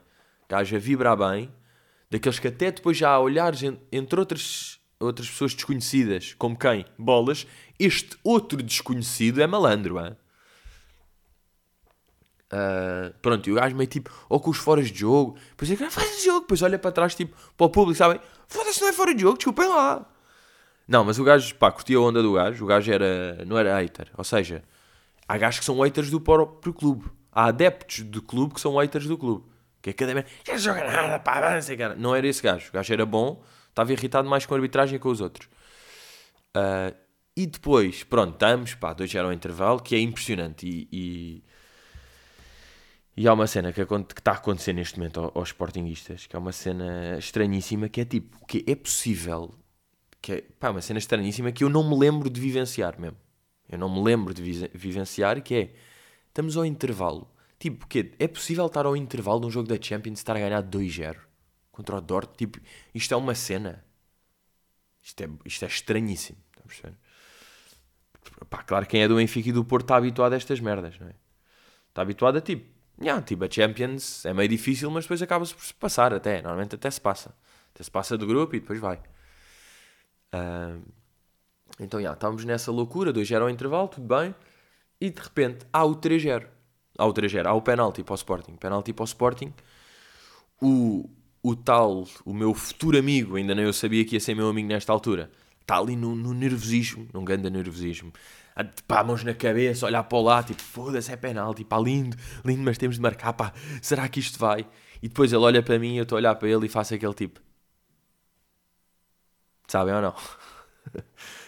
Gajo 0.51 0.75
a 0.75 0.80
vibrar 0.80 1.15
bem, 1.15 1.50
daqueles 2.09 2.38
que 2.38 2.50
até 2.50 2.71
depois 2.71 2.98
já 2.98 3.09
a 3.12 3.19
olhar 3.21 3.53
entre 3.89 4.19
outras 4.19 4.81
outras 5.00 5.30
pessoas 5.30 5.53
desconhecidas, 5.53 6.36
como 6.38 6.57
quem? 6.59 6.86
Bolas. 7.00 7.48
Este 7.80 8.18
outro 8.21 8.62
desconhecido 8.62 9.42
é 9.42 9.48
malandro, 9.48 9.98
hein? 9.98 10.15
Uh, 12.51 13.18
pronto, 13.21 13.48
e 13.48 13.53
o 13.53 13.56
gajo 13.56 13.77
meio 13.77 13.89
tipo, 13.89 14.12
ou 14.27 14.42
com 14.42 14.50
os 14.50 14.57
foras 14.57 14.92
de 14.92 15.00
jogo, 15.00 15.38
depois 15.51 15.71
é 15.71 15.89
faz 15.89 16.18
de 16.18 16.25
jogo, 16.25 16.42
depois 16.42 16.62
olha 16.62 16.77
para 16.77 16.92
trás, 16.92 17.15
tipo, 17.15 17.33
para 17.56 17.65
o 17.65 17.69
público, 17.69 17.97
sabem? 17.97 18.19
Foda-se, 18.45 18.81
não 18.81 18.89
é 18.89 18.94
fora 18.94 19.15
de 19.15 19.21
jogo, 19.21 19.38
desculpem 19.38 19.69
lá. 19.69 20.06
Não, 20.86 21.06
mas 21.06 21.18
o 21.18 21.24
gajo, 21.24 21.56
pá, 21.56 21.71
curtia 21.71 21.97
a 21.97 22.01
onda 22.01 22.21
do 22.21 22.33
gajo, 22.33 22.65
o 22.65 22.68
gajo 22.68 22.92
era, 22.92 23.45
não 23.45 23.57
era 23.57 23.80
hater, 23.80 24.12
ou 24.18 24.25
seja, 24.25 24.65
há 25.25 25.38
gajos 25.38 25.59
que 25.59 25.65
são 25.65 25.80
haters 25.80 26.09
do 26.09 26.19
próprio 26.19 26.74
clube, 26.74 27.09
há 27.31 27.45
adeptos 27.45 28.01
do 28.01 28.21
clube 28.21 28.54
que 28.54 28.59
são 28.59 28.75
haters 28.75 29.07
do 29.07 29.18
clube, 29.18 29.45
que 29.81 29.89
é 29.89 29.94
cada 29.94 30.13
vez, 30.13 30.25
já 30.45 30.57
joga 30.57 30.83
nada, 30.86 31.19
pá, 31.19 31.62
sei, 31.62 31.78
cara. 31.78 31.95
Não 31.95 32.16
era 32.16 32.28
esse 32.28 32.42
gajo, 32.42 32.69
o 32.69 32.72
gajo 32.74 32.94
era 32.94 33.06
bom, 33.06 33.44
Estava 33.72 33.92
irritado 33.94 34.30
mais 34.30 34.45
com 34.45 34.54
a 34.54 34.57
arbitragem 34.57 35.00
que 35.00 35.04
com 35.04 35.10
os 35.10 35.22
outros. 35.22 35.48
Uh, 36.56 36.95
e 37.36 37.45
depois, 37.45 38.04
pronto, 38.04 38.33
estamos, 38.33 38.75
pá, 38.75 38.94
dois 38.94 39.10
já 39.10 39.19
era 39.19 39.30
um 39.30 39.31
intervalo, 39.31 39.80
que 39.81 39.95
é 39.95 40.00
impressionante. 40.00 40.68
E, 40.68 40.88
e, 40.92 41.44
e 43.16 43.28
há 43.28 43.33
uma 43.33 43.48
cena 43.48 43.72
que, 43.72 43.81
está 43.81 44.31
a 44.31 44.36
acontecer 44.36 44.74
neste 44.74 45.00
momento 45.00 45.31
aos 45.33 45.50
Sportingistas, 45.50 46.28
que 46.28 46.36
é 46.36 46.39
uma 46.39 46.51
cena 46.51 47.18
estranhíssima, 47.18 47.88
que 47.88 48.01
é 48.01 48.06
tipo, 48.06 48.45
que 48.45 48.63
é 48.68 48.75
possível, 48.75 49.56
que 50.22 50.33
é, 50.33 50.42
pá, 50.60 50.69
uma 50.69 50.81
cena 50.81 51.00
estranhíssima 51.00 51.51
que 51.54 51.63
eu 51.63 51.69
não 51.69 51.89
me 51.89 51.98
lembro 51.98 52.30
de 52.30 52.42
vivenciar 52.42 53.00
mesmo. 53.00 53.18
Eu 53.69 53.78
não 53.78 53.89
me 53.89 54.04
lembro 54.04 54.33
de 54.33 54.44
vivenciar, 54.74 55.42
que 55.42 55.56
é, 55.56 55.74
estamos 56.28 56.57
ao 56.57 56.66
intervalo. 56.66 57.31
Tipo, 57.61 57.87
que 57.87 58.13
é 58.17 58.27
possível 58.27 58.65
estar 58.65 58.85
ao 58.85 58.97
intervalo 58.97 59.39
de 59.39 59.45
um 59.47 59.51
jogo 59.51 59.67
da 59.69 59.81
Champions 59.81 60.19
estar 60.19 60.35
a 60.35 60.39
ganhar 60.39 60.63
2-0? 60.63 61.15
contra 61.71 61.97
o 61.97 62.01
Dort. 62.01 62.35
Tipo, 62.35 62.59
isto 62.93 63.13
é 63.13 63.17
uma 63.17 63.33
cena. 63.33 63.83
Isto 65.01 65.23
é, 65.23 65.29
isto 65.45 65.65
é 65.65 65.67
estranhíssimo. 65.67 66.37
Pá, 68.49 68.63
claro, 68.63 68.85
quem 68.85 69.01
é 69.01 69.07
do 69.07 69.15
Benfica 69.15 69.49
e 69.49 69.51
do 69.51 69.65
Porto 69.65 69.85
está 69.85 69.95
habituado 69.95 70.33
a 70.33 70.35
estas 70.35 70.59
merdas, 70.59 70.99
não 70.99 71.07
é? 71.07 71.15
Está 71.89 72.03
habituado 72.03 72.37
a 72.37 72.41
tipo, 72.41 72.69
yeah, 73.01 73.21
tipo, 73.21 73.43
a 73.43 73.49
Champions 73.49 74.25
é 74.25 74.33
meio 74.33 74.47
difícil, 74.47 74.89
mas 74.91 75.05
depois 75.05 75.21
acaba-se 75.21 75.55
por 75.55 75.63
se 75.63 75.73
passar 75.73 76.13
até. 76.13 76.41
Normalmente 76.41 76.75
até 76.75 76.89
se 76.91 77.01
passa. 77.01 77.35
Até 77.73 77.83
se 77.83 77.91
passa 77.91 78.17
do 78.17 78.27
grupo 78.27 78.55
e 78.55 78.59
depois 78.59 78.79
vai. 78.79 78.97
Uh, 80.33 80.81
então, 81.79 81.99
já, 81.99 82.03
yeah, 82.03 82.13
estávamos 82.13 82.45
nessa 82.45 82.71
loucura, 82.71 83.11
2-0 83.11 83.41
ao 83.41 83.49
intervalo, 83.49 83.87
tudo 83.87 84.07
bem. 84.07 84.35
E 84.99 85.09
de 85.09 85.19
repente 85.19 85.65
há 85.73 85.83
o 85.83 85.95
3-0. 85.95 86.47
Há 86.97 87.05
o 87.05 87.13
3-0, 87.13 87.45
há 87.45 87.53
o 87.53 87.61
penalti 87.61 88.03
para 88.03 88.13
o 88.13 88.15
Sporting. 88.15 88.55
Penalti 88.55 88.93
para 88.93 89.03
o 89.03 89.05
Sporting. 89.05 89.53
O, 90.61 91.09
o 91.41 91.55
tal, 91.55 92.05
o 92.25 92.33
meu 92.33 92.53
futuro 92.53 92.97
amigo, 92.97 93.35
ainda 93.35 93.55
nem 93.55 93.65
eu 93.65 93.73
sabia 93.73 94.05
que 94.05 94.15
ia 94.15 94.19
ser 94.19 94.35
meu 94.35 94.47
amigo 94.47 94.67
nesta 94.67 94.93
altura, 94.93 95.31
está 95.61 95.77
ali 95.77 95.95
no, 95.95 96.15
no 96.15 96.33
nervosismo, 96.33 97.07
num 97.13 97.25
grande 97.25 97.49
nervosismo, 97.49 98.13
a, 98.56 98.63
pá, 98.87 99.04
mãos 99.04 99.23
na 99.23 99.33
cabeça, 99.33 99.85
olhar 99.85 100.04
para 100.04 100.18
o 100.18 100.21
lado, 100.21 100.47
tipo, 100.47 100.61
foda-se, 100.61 101.11
é 101.11 101.16
penalti, 101.16 101.63
pá, 101.63 101.80
lindo, 101.80 102.16
lindo, 102.45 102.61
mas 102.61 102.77
temos 102.77 102.97
de 102.97 103.01
marcar, 103.01 103.33
pá, 103.33 103.54
será 103.81 104.07
que 104.07 104.19
isto 104.19 104.37
vai? 104.37 104.68
E 105.01 105.07
depois 105.07 105.33
ele 105.33 105.44
olha 105.44 105.63
para 105.63 105.80
mim, 105.80 105.95
eu 105.95 106.04
estou 106.04 106.18
a 106.18 106.19
olhar 106.19 106.35
para 106.35 106.47
ele 106.49 106.66
e 106.68 106.69
faço 106.69 106.94
aquele 106.94 107.13
tipo. 107.13 107.42
Sabem 109.68 109.94
ou 109.95 110.01
não? 110.01 110.16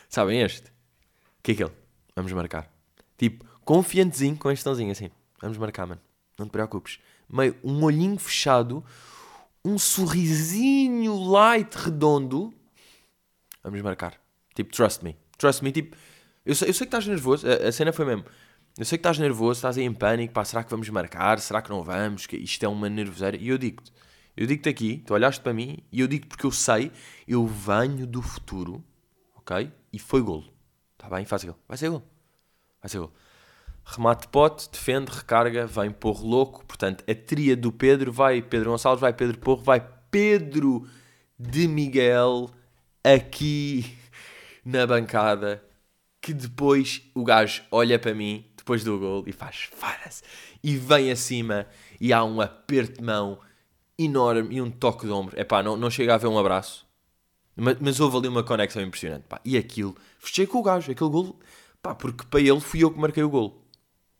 Sabem 0.09 0.41
este? 0.41 0.69
O 0.69 1.43
que 1.43 1.51
é 1.51 1.53
aquele? 1.55 1.71
Vamos 2.15 2.31
marcar. 2.31 2.71
Tipo, 3.17 3.45
confiantezinho 3.63 4.37
com 4.37 4.49
este 4.49 4.63
tãozinho 4.63 4.91
assim. 4.91 5.11
Vamos 5.43 5.57
marcar, 5.57 5.85
mano. 5.85 5.99
Não 6.39 6.45
te 6.45 6.51
preocupes. 6.51 6.99
Meio 7.29 7.53
um 7.61 7.83
olhinho 7.83 8.17
fechado, 8.17 8.81
um 9.63 9.77
sorrisinho 9.77 11.21
light, 11.29 11.75
redondo. 11.75 12.53
Vamos 13.61 13.81
marcar. 13.81 14.17
Tipo, 14.55 14.71
trust 14.71 15.03
me. 15.03 15.17
Trust 15.37 15.61
me. 15.61 15.73
Tipo, 15.73 15.97
eu 16.45 16.55
sei, 16.55 16.69
eu 16.69 16.73
sei 16.73 16.87
que 16.87 16.95
estás 16.95 17.05
nervoso. 17.05 17.45
A, 17.45 17.67
a, 17.67 17.71
cena 17.73 17.91
foi 17.91 18.05
mesmo. 18.05 18.23
Eu 18.77 18.85
sei 18.85 18.97
que 18.97 19.01
estás 19.01 19.19
nervoso, 19.19 19.57
estás 19.57 19.77
aí 19.77 19.83
em 19.83 19.93
pânico. 19.93 20.33
Pá, 20.33 20.45
será 20.45 20.63
que 20.63 20.71
vamos 20.71 20.87
marcar? 20.87 21.41
Será 21.41 21.61
que 21.61 21.69
não 21.69 21.83
vamos? 21.83 22.25
Que 22.25 22.37
isto 22.37 22.63
é 22.63 22.67
uma 22.69 22.87
nervoseira. 22.87 23.35
E 23.35 23.49
eu 23.49 23.57
digo-te. 23.57 23.91
Eu 24.37 24.47
digo-te 24.47 24.69
aqui, 24.69 25.03
tu 25.05 25.13
olhaste 25.13 25.41
para 25.41 25.53
mim 25.53 25.83
e 25.91 25.99
eu 25.99 26.07
digo 26.07 26.25
porque 26.25 26.45
eu 26.45 26.51
sei, 26.51 26.91
eu 27.27 27.45
venho 27.45 28.07
do 28.07 28.19
futuro, 28.19 28.83
ok? 29.35 29.71
E 29.91 29.99
foi 29.99 30.21
golo. 30.21 30.51
Está 30.93 31.07
bem? 31.13 31.23
Faz 31.23 31.43
golo. 31.43 31.59
Vai 31.67 31.77
ser 31.77 31.89
golo. 31.89 32.03
Vai 32.81 32.89
ser 32.89 32.97
golo 32.97 33.13
remate 33.85 34.27
pote, 34.27 34.69
defende, 34.71 35.11
recarga, 35.11 35.65
vem 35.65 35.91
Porro 35.91 36.27
louco. 36.27 36.65
Portanto, 36.65 37.03
a 37.09 37.15
tria 37.15 37.55
do 37.55 37.71
Pedro 37.71 38.11
vai 38.11 38.41
Pedro 38.41 38.71
Gonçalves, 38.71 39.01
vai 39.01 39.13
Pedro 39.13 39.37
Porro, 39.37 39.63
vai 39.63 39.85
Pedro 40.09 40.87
de 41.37 41.67
Miguel 41.67 42.49
aqui 43.03 43.97
na 44.63 44.85
bancada. 44.87 45.63
Que 46.21 46.33
depois 46.33 47.01
o 47.13 47.23
gajo 47.23 47.63
olha 47.69 47.99
para 47.99 48.13
mim, 48.13 48.45
depois 48.55 48.81
do 48.83 48.97
gol, 48.97 49.25
e 49.27 49.33
faz 49.33 49.69
faras 49.75 50.23
e 50.63 50.77
vem 50.77 51.11
acima 51.11 51.67
e 51.99 52.13
há 52.13 52.23
um 52.23 52.39
aperto 52.39 52.99
de 52.99 53.03
mão 53.03 53.37
enorme 53.99 54.55
e 54.55 54.61
um 54.61 54.71
toque 54.71 55.05
de 55.05 55.11
ombro. 55.11 55.37
É 55.37 55.43
pá, 55.43 55.61
não, 55.61 55.75
não 55.75 55.89
chega 55.89 56.13
a 56.13 56.15
haver 56.15 56.27
um 56.27 56.39
abraço, 56.39 56.87
mas, 57.55 57.77
mas 57.79 57.99
houve 57.99 58.17
ali 58.17 58.27
uma 58.29 58.43
conexão 58.43 58.81
impressionante. 58.81 59.25
Pá. 59.27 59.41
E 59.43 59.57
aquilo, 59.57 59.95
fechei 60.17 60.47
com 60.47 60.59
o 60.59 60.63
gajo, 60.63 60.91
aquele 60.91 61.09
gol, 61.09 61.37
pá, 61.81 61.93
porque 61.93 62.25
para 62.25 62.39
ele 62.39 62.61
fui 62.61 62.83
eu 62.83 62.91
que 62.91 62.99
marquei 62.99 63.23
o 63.23 63.29
gol. 63.29 63.62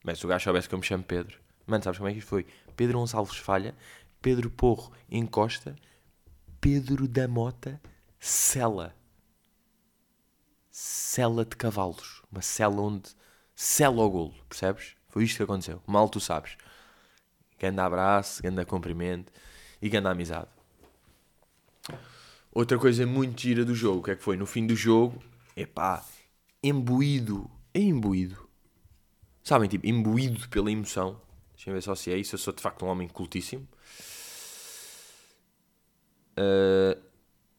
Mas 0.04 0.20
se 0.20 0.26
o 0.26 0.30
gajo 0.30 0.44
soubesse 0.44 0.68
que 0.68 0.76
eu 0.76 0.80
me 0.80 0.86
chamo 0.86 1.04
Pedro. 1.04 1.40
Mano, 1.66 1.84
sabes 1.84 1.98
como 1.98 2.10
é 2.10 2.12
que 2.12 2.20
isto 2.20 2.28
foi? 2.28 2.46
Pedro 2.76 3.00
Gonçalves 3.00 3.38
falha, 3.38 3.74
Pedro 4.22 4.50
Porro 4.50 4.92
encosta, 5.10 5.76
Pedro 6.60 7.08
da 7.08 7.28
Mota 7.28 7.82
cela. 8.20 8.96
Cela 10.70 11.46
de 11.46 11.56
cavalos. 11.56 12.22
Uma 12.32 12.42
cela 12.42 12.82
onde 12.82 13.16
cela 13.56 14.02
ao 14.02 14.10
golo, 14.10 14.34
percebes? 14.50 14.96
Foi 15.08 15.24
isto 15.24 15.38
que 15.38 15.44
aconteceu. 15.44 15.82
Mal 15.86 16.10
tu 16.10 16.20
sabes. 16.20 16.58
Ganda 17.60 17.86
abraço, 17.86 18.42
ganda 18.42 18.66
cumprimento 18.66 19.32
e 19.82 19.90
ganda 19.90 20.10
amizade. 20.10 20.50
Outra 22.52 22.78
coisa 22.78 23.06
muito 23.06 23.42
gira 23.42 23.64
do 23.64 23.74
jogo, 23.74 24.00
o 24.00 24.04
que 24.04 24.12
é 24.12 24.16
que 24.16 24.24
foi? 24.24 24.38
No 24.38 24.46
fim 24.46 24.66
do 24.66 24.76
jogo, 24.76 25.24
epá, 25.56 26.04
imbuído, 26.62 27.50
é 27.74 27.80
imbuído. 27.80 28.50
Sabem, 29.44 29.68
tipo, 29.68 29.86
imbuído 29.86 30.48
pela 30.48 30.72
emoção. 30.72 31.20
Deixem 31.54 31.74
ver 31.74 31.82
só 31.82 31.94
se 31.96 32.12
é 32.12 32.18
isso, 32.18 32.36
eu 32.36 32.40
sou 32.40 32.54
de 32.54 32.62
facto 32.62 32.86
um 32.86 32.88
homem 32.88 33.10
cultíssimo. 33.10 33.68
Uh, 36.38 37.00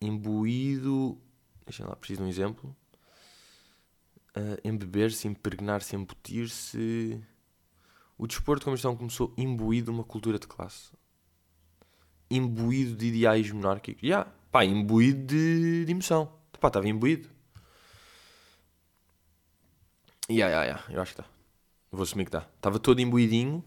imbuído, 0.00 1.20
deixem 1.66 1.86
lá, 1.86 1.94
preciso 1.94 2.20
de 2.20 2.26
um 2.26 2.28
exemplo. 2.28 2.74
Uh, 4.36 4.58
embeber-se, 4.64 5.28
impregnar-se, 5.28 5.94
embutir-se. 5.94 7.22
O 8.16 8.26
desporto 8.26 8.64
como 8.64 8.76
estão 8.76 8.96
começou 8.96 9.34
imbuído 9.36 9.92
uma 9.92 10.04
cultura 10.04 10.38
de 10.38 10.46
classe. 10.46 10.92
Imbuído 12.30 12.96
de 12.96 13.06
ideais 13.06 13.50
monárquicos. 13.50 14.00
Já, 14.02 14.08
yeah, 14.08 14.32
pá, 14.50 14.64
imbuído 14.64 15.26
de, 15.26 15.84
de 15.84 15.92
emoção. 15.92 16.32
Pá, 16.58 16.68
estava 16.68 16.88
imbuído. 16.88 17.28
Ya, 20.30 20.48
ya, 20.48 20.64
ya, 20.64 20.84
eu 20.88 21.02
acho 21.02 21.14
que 21.14 21.20
está. 21.20 21.34
Vou 21.94 22.02
assumir 22.02 22.24
que 22.24 22.36
está. 22.36 22.48
Estava 22.56 22.78
todo 22.78 23.00
imbuidinho, 23.00 23.64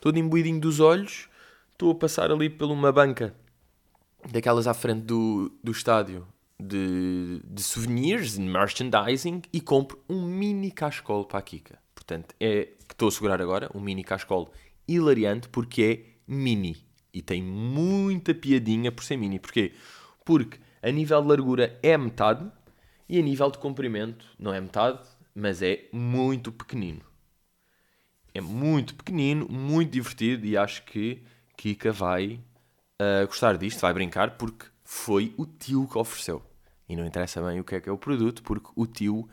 todo 0.00 0.18
imbuidinho 0.18 0.60
dos 0.60 0.80
olhos. 0.80 1.28
Estou 1.70 1.92
a 1.92 1.94
passar 1.94 2.30
ali 2.30 2.50
por 2.50 2.70
uma 2.70 2.92
banca 2.92 3.34
daquelas 4.30 4.66
à 4.66 4.74
frente 4.74 5.02
do, 5.02 5.52
do 5.62 5.72
estádio 5.72 6.26
de, 6.60 7.40
de 7.44 7.62
souvenirs, 7.62 8.34
de 8.34 8.40
merchandising 8.40 9.42
e 9.52 9.60
compro 9.60 9.98
um 10.08 10.22
mini 10.22 10.70
cascol 10.70 11.24
para 11.24 11.38
a 11.38 11.42
Kika. 11.42 11.78
Portanto, 11.94 12.34
é 12.40 12.68
que 12.86 12.94
estou 12.94 13.08
a 13.08 13.10
segurar 13.10 13.40
agora, 13.40 13.70
um 13.74 13.80
mini 13.80 14.04
cascol 14.04 14.52
hilariante 14.86 15.48
porque 15.48 15.82
é 15.82 16.32
mini 16.32 16.76
e 17.12 17.20
tem 17.20 17.42
muita 17.42 18.34
piadinha 18.34 18.90
por 18.90 19.04
ser 19.04 19.16
mini. 19.16 19.38
Porquê? 19.38 19.72
Porque 20.24 20.58
a 20.82 20.90
nível 20.90 21.20
de 21.22 21.28
largura 21.28 21.78
é 21.82 21.96
metade 21.96 22.50
e 23.08 23.18
a 23.18 23.22
nível 23.22 23.50
de 23.50 23.58
comprimento 23.58 24.24
não 24.38 24.52
é 24.52 24.60
metade, 24.60 25.00
mas 25.34 25.62
é 25.62 25.88
muito 25.92 26.50
pequenino. 26.52 27.11
É 28.34 28.40
muito 28.40 28.94
pequenino, 28.94 29.46
muito 29.48 29.90
divertido 29.90 30.46
e 30.46 30.56
acho 30.56 30.84
que 30.84 31.22
Kika 31.56 31.92
vai 31.92 32.40
uh, 33.00 33.26
gostar 33.26 33.56
disto, 33.58 33.80
vai 33.80 33.92
brincar 33.92 34.36
porque 34.36 34.66
foi 34.84 35.34
o 35.36 35.44
tio 35.44 35.86
que 35.86 35.98
ofereceu. 35.98 36.42
E 36.88 36.96
não 36.96 37.06
interessa 37.06 37.42
bem 37.42 37.60
o 37.60 37.64
que 37.64 37.74
é 37.74 37.80
que 37.80 37.88
é 37.88 37.92
o 37.92 37.98
produto 37.98 38.42
porque 38.42 38.70
o 38.74 38.86
tio 38.86 39.28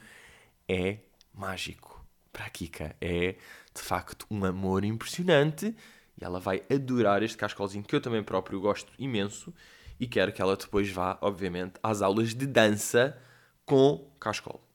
é 0.67 0.99
mágico. 1.33 2.05
Para 2.31 2.45
a 2.45 2.49
Kika 2.49 2.95
é 3.01 3.35
de 3.73 3.81
facto 3.81 4.25
um 4.29 4.45
amor 4.45 4.83
impressionante 4.83 5.75
e 6.19 6.23
ela 6.23 6.39
vai 6.39 6.63
adorar 6.69 7.23
este 7.23 7.37
cascolzinho 7.37 7.83
que 7.83 7.95
eu 7.95 8.01
também 8.01 8.21
próprio 8.21 8.59
gosto 8.59 8.91
imenso 8.99 9.53
e 9.99 10.07
quero 10.07 10.31
que 10.31 10.41
ela 10.41 10.55
depois 10.55 10.89
vá, 10.89 11.17
obviamente, 11.21 11.73
às 11.81 12.01
aulas 12.01 12.33
de 12.35 12.45
dança 12.45 13.17
com 13.65 14.09
cascol 14.19 14.68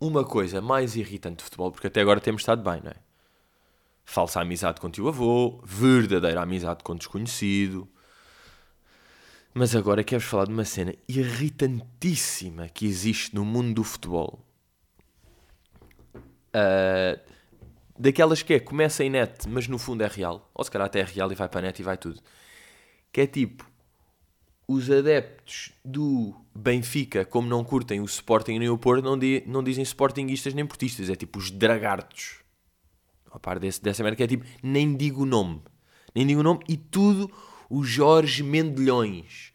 uma 0.00 0.24
coisa 0.24 0.60
mais 0.60 0.96
irritante 0.96 1.38
de 1.38 1.44
futebol, 1.44 1.70
porque 1.70 1.86
até 1.86 2.00
agora 2.00 2.20
temos 2.20 2.42
estado 2.42 2.62
bem, 2.62 2.80
não 2.82 2.90
é? 2.90 2.96
Falsa 4.04 4.40
amizade 4.40 4.80
com 4.80 4.88
o 4.88 4.90
teu 4.90 5.06
avô, 5.06 5.60
verdadeira 5.62 6.40
amizade 6.42 6.82
com 6.82 6.96
desconhecido. 6.96 7.86
Mas 9.52 9.76
agora 9.76 10.02
quero 10.02 10.22
falar 10.22 10.46
de 10.46 10.52
uma 10.52 10.64
cena 10.64 10.94
irritantíssima 11.08 12.68
que 12.68 12.86
existe 12.86 13.34
no 13.34 13.44
mundo 13.44 13.74
do 13.74 13.84
futebol. 13.84 14.44
Uh, 16.54 17.20
daquelas 17.98 18.42
que 18.42 18.54
é, 18.54 18.60
começa 18.60 19.04
em 19.04 19.10
net, 19.10 19.48
mas 19.48 19.68
no 19.68 19.78
fundo 19.78 20.02
é 20.02 20.08
real. 20.08 20.50
Ou 20.54 20.64
se 20.64 20.70
calhar 20.70 20.86
até 20.86 21.00
é 21.00 21.04
real 21.04 21.30
e 21.30 21.34
vai 21.34 21.48
para 21.48 21.60
a 21.60 21.62
net 21.62 21.78
e 21.78 21.82
vai 21.84 21.98
tudo. 21.98 22.20
Que 23.12 23.20
é 23.22 23.26
tipo, 23.26 23.69
os 24.72 24.88
adeptos 24.88 25.72
do 25.84 26.32
Benfica, 26.54 27.24
como 27.24 27.48
não 27.48 27.64
curtem 27.64 28.00
o 28.00 28.04
Sporting 28.04 28.56
nem 28.56 28.68
o 28.68 28.78
Porto, 28.78 29.02
não, 29.02 29.18
di, 29.18 29.42
não 29.44 29.64
dizem 29.64 29.82
Sportingistas 29.82 30.54
nem 30.54 30.64
Portistas, 30.64 31.10
é 31.10 31.16
tipo 31.16 31.40
os 31.40 31.50
dragartos. 31.50 32.36
A 33.32 33.38
par 33.40 33.58
desse, 33.58 33.82
dessa 33.82 34.04
merda 34.04 34.14
que 34.14 34.22
é 34.22 34.28
tipo, 34.28 34.44
nem 34.62 34.96
digo 34.96 35.24
o 35.24 35.26
nome. 35.26 35.60
Nem 36.14 36.24
digo 36.24 36.38
o 36.38 36.44
nome 36.44 36.60
e 36.68 36.76
tudo 36.76 37.28
o 37.68 37.82
Jorge 37.82 38.44
Mendelhões, 38.44 39.52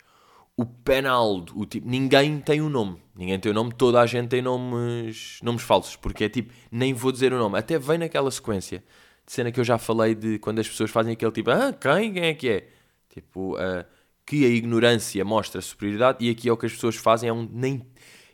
o 0.57 0.65
Penaldo, 0.65 1.57
o 1.57 1.65
tipo, 1.65 1.87
ninguém 1.87 2.41
tem 2.41 2.59
o 2.59 2.65
um 2.65 2.69
nome. 2.69 3.01
Ninguém 3.15 3.39
tem 3.39 3.49
o 3.49 3.53
um 3.53 3.55
nome, 3.55 3.73
toda 3.73 4.01
a 4.01 4.05
gente 4.05 4.27
tem 4.27 4.41
nomes, 4.41 5.39
nomes 5.41 5.61
falsos, 5.61 5.95
porque 5.95 6.25
é 6.25 6.29
tipo, 6.29 6.53
nem 6.69 6.93
vou 6.93 7.13
dizer 7.13 7.31
o 7.31 7.37
nome. 7.37 7.57
Até 7.57 7.79
vem 7.79 7.99
naquela 7.99 8.29
sequência 8.29 8.83
de 9.25 9.31
cena 9.31 9.49
que 9.49 9.61
eu 9.61 9.63
já 9.63 9.77
falei 9.77 10.13
de 10.13 10.39
quando 10.39 10.59
as 10.59 10.67
pessoas 10.67 10.91
fazem 10.91 11.13
aquele 11.13 11.31
tipo, 11.31 11.51
ah, 11.51 11.71
quem? 11.71 12.11
Quem 12.11 12.23
é 12.23 12.33
que 12.33 12.49
é? 12.49 12.67
Tipo, 13.09 13.55
uh, 13.55 13.94
que 14.25 14.45
a 14.45 14.49
ignorância 14.49 15.23
mostra 15.23 15.61
superioridade 15.61 16.25
e 16.25 16.29
aqui 16.29 16.49
é 16.49 16.51
o 16.51 16.57
que 16.57 16.65
as 16.65 16.73
pessoas 16.73 16.95
fazem 16.95 17.29
é 17.29 17.33
um 17.33 17.47
nem 17.51 17.85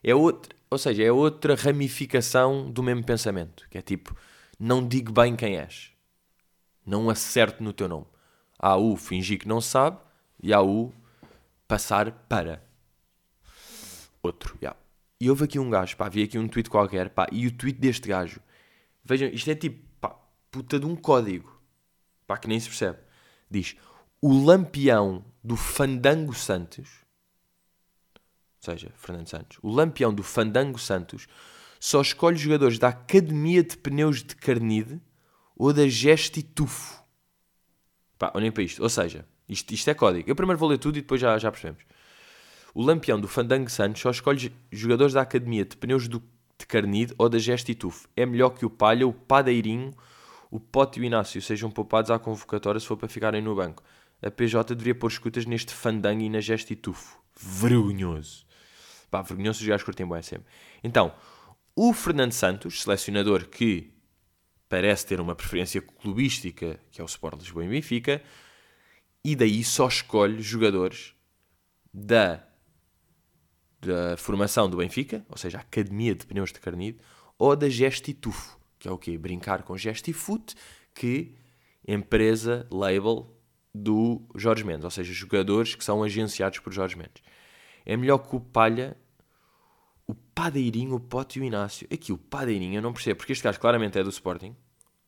é 0.04 0.16
outra, 0.16 0.56
ou 0.70 0.78
seja, 0.78 1.04
é 1.04 1.12
outra 1.12 1.54
ramificação 1.54 2.72
do 2.72 2.82
mesmo 2.82 3.04
pensamento, 3.04 3.68
que 3.70 3.78
é 3.78 3.82
tipo, 3.82 4.16
não 4.60 4.88
digo 4.88 5.12
bem 5.12 5.36
quem 5.36 5.58
és. 5.58 5.92
Não 6.86 7.10
acerte 7.10 7.62
no 7.62 7.74
teu 7.74 7.88
nome. 7.88 8.08
Há 8.58 8.78
o 8.78 8.96
fingir 8.96 9.40
que 9.40 9.48
não 9.48 9.62
sabe 9.62 9.98
e 10.42 10.54
há 10.54 10.62
o 10.62 10.92
passar 11.68 12.12
para 12.28 12.64
outro. 14.24 14.58
Yeah. 14.62 14.80
E 15.20 15.30
houve 15.30 15.44
aqui 15.44 15.60
um 15.60 15.70
gajo, 15.70 15.96
pá, 15.98 16.10
vi 16.10 16.24
aqui 16.24 16.38
um 16.38 16.48
tweet 16.48 16.70
qualquer, 16.70 17.10
pá, 17.10 17.28
e 17.32 17.46
o 17.46 17.52
tweet 17.52 17.80
deste 17.80 18.08
gajo, 18.08 18.40
vejam, 19.04 19.30
isto 19.30 19.50
é 19.52 19.56
tipo, 19.56 19.86
pá, 20.00 20.16
puta 20.50 20.80
de 20.80 20.86
um 20.86 20.96
código, 20.96 21.62
pá, 22.26 22.38
que 22.38 22.48
nem 22.48 22.60
se 22.60 22.68
percebe. 22.68 22.98
Diz: 23.50 23.76
o 24.22 24.44
lampião 24.44 25.24
do 25.44 25.56
Fandango 25.56 26.34
Santos, 26.34 26.88
ou 28.62 28.74
seja, 28.74 28.92
Fernando 28.96 29.28
Santos, 29.28 29.58
o 29.62 29.70
lampião 29.70 30.14
do 30.14 30.22
Fandango 30.22 30.78
Santos 30.78 31.28
só 31.80 32.00
escolhe 32.00 32.38
jogadores 32.38 32.78
da 32.78 32.90
Academia 32.90 33.64
de 33.64 33.76
Pneus 33.76 34.24
de 34.24 34.36
Carnide 34.36 35.02
ou 35.56 35.74
da 35.74 35.88
Gestitufo. 35.88 37.04
Pá, 38.20 38.32
olhem 38.36 38.52
para 38.52 38.62
isto. 38.62 38.84
Ou 38.84 38.90
seja, 38.90 39.26
isto, 39.50 39.74
isto 39.74 39.90
é 39.90 39.96
código. 39.96 40.30
Eu 40.30 40.36
primeiro 40.36 40.60
vou 40.60 40.70
ler 40.70 40.78
tudo 40.78 41.00
e 41.00 41.02
depois 41.02 41.20
já, 41.20 41.36
já 41.40 41.52
percebemos. 41.52 41.84
O 42.72 42.84
lampião 42.84 43.20
do 43.20 43.28
Fandango 43.28 43.70
Santos 43.70 44.00
só 44.00 44.12
escolhe 44.12 44.54
jogadores 44.72 45.14
da 45.14 45.22
Academia 45.22 45.66
de 45.66 45.76
Pneus 45.76 46.08
do, 46.08 46.22
de 46.56 46.68
Carnide 46.68 47.16
ou 47.18 47.28
da 47.28 47.40
Gestitufo. 47.40 48.08
É 48.16 48.28
melhor 48.28 48.52
que 48.52 48.64
o 48.64 48.70
Palha, 48.70 49.08
o 49.08 49.12
Padeirinho, 49.12 49.92
o 50.52 50.60
Pote 50.60 51.00
e 51.00 51.02
o 51.02 51.06
Inácio 51.06 51.42
sejam 51.42 51.72
poupados 51.72 52.12
à 52.12 52.20
convocatória 52.20 52.80
se 52.80 52.86
for 52.86 52.96
para 52.96 53.10
ficarem 53.10 53.42
no 53.42 53.56
banco 53.56 53.82
a 54.22 54.30
PJ 54.30 54.76
deveria 54.76 54.96
pôr 54.96 55.08
escutas 55.08 55.46
neste 55.46 55.74
fandango 55.74 56.22
e 56.22 56.30
na 56.30 56.40
gestitufo. 56.40 57.20
Vergonhoso. 57.36 58.46
Pá, 59.10 59.22
vergonhoso 59.22 59.62
os 59.62 59.68
gajos 59.68 59.84
curtem 59.84 60.08
bem 60.08 60.22
sempre. 60.22 60.46
Então, 60.84 61.14
o 61.76 61.94
Fernando 61.94 62.32
Santos, 62.32 62.82
selecionador 62.82 63.48
que 63.48 63.92
parece 64.70 65.06
ter 65.06 65.20
uma 65.20 65.36
preferência 65.36 65.82
clubística, 65.82 66.80
que 66.92 67.02
é 67.02 67.04
o 67.04 67.08
Sport 67.08 67.40
Lisboa 67.40 67.66
e 67.66 67.70
Benfica, 67.70 68.22
e 69.24 69.36
daí 69.36 69.64
só 69.64 69.88
escolhe 69.88 70.42
jogadores 70.42 71.14
da, 71.94 72.46
da 73.82 74.16
formação 74.18 74.70
do 74.70 74.78
Benfica, 74.78 75.26
ou 75.28 75.38
seja, 75.38 75.58
a 75.58 75.62
Academia 75.62 76.16
de 76.16 76.26
Pneus 76.26 76.54
de 76.54 76.60
Carnide, 76.60 77.00
ou 77.38 77.56
da 77.56 77.70
Gestitufo, 77.70 78.58
que 78.80 78.88
é 78.88 78.92
o 78.92 78.98
quê? 78.98 79.18
Brincar 79.18 79.64
com 79.64 79.78
Gestifute, 79.78 80.56
que 80.94 81.36
empresa, 81.88 82.68
label, 82.72 83.41
do 83.74 84.22
Jorge 84.36 84.64
Mendes, 84.64 84.84
ou 84.84 84.92
seja, 84.92 85.14
jogadores 85.14 85.76
que 85.76 85.84
são 85.84 86.04
agenciados 86.04 86.60
por 86.60 86.74
Jorge 86.74 86.98
Mendes. 86.98 87.24
É 87.86 87.96
melhor 87.96 88.20
que 88.20 88.36
o 88.36 88.40
Palha, 88.40 88.98
o 90.06 90.14
Padeirinho, 90.14 90.96
o 90.96 91.00
Pote 91.00 91.40
e 91.40 91.42
o 91.42 91.46
Inácio. 91.46 91.88
Aqui 91.92 92.12
o 92.12 92.18
Padeirinho 92.18 92.78
eu 92.78 92.82
não 92.82 92.94
percebo, 92.94 93.18
porque 93.18 93.32
este 93.32 93.44
gajo 93.44 93.60
claramente 93.60 93.98
é 93.98 94.04
do 94.04 94.10
Sporting, 94.10 94.56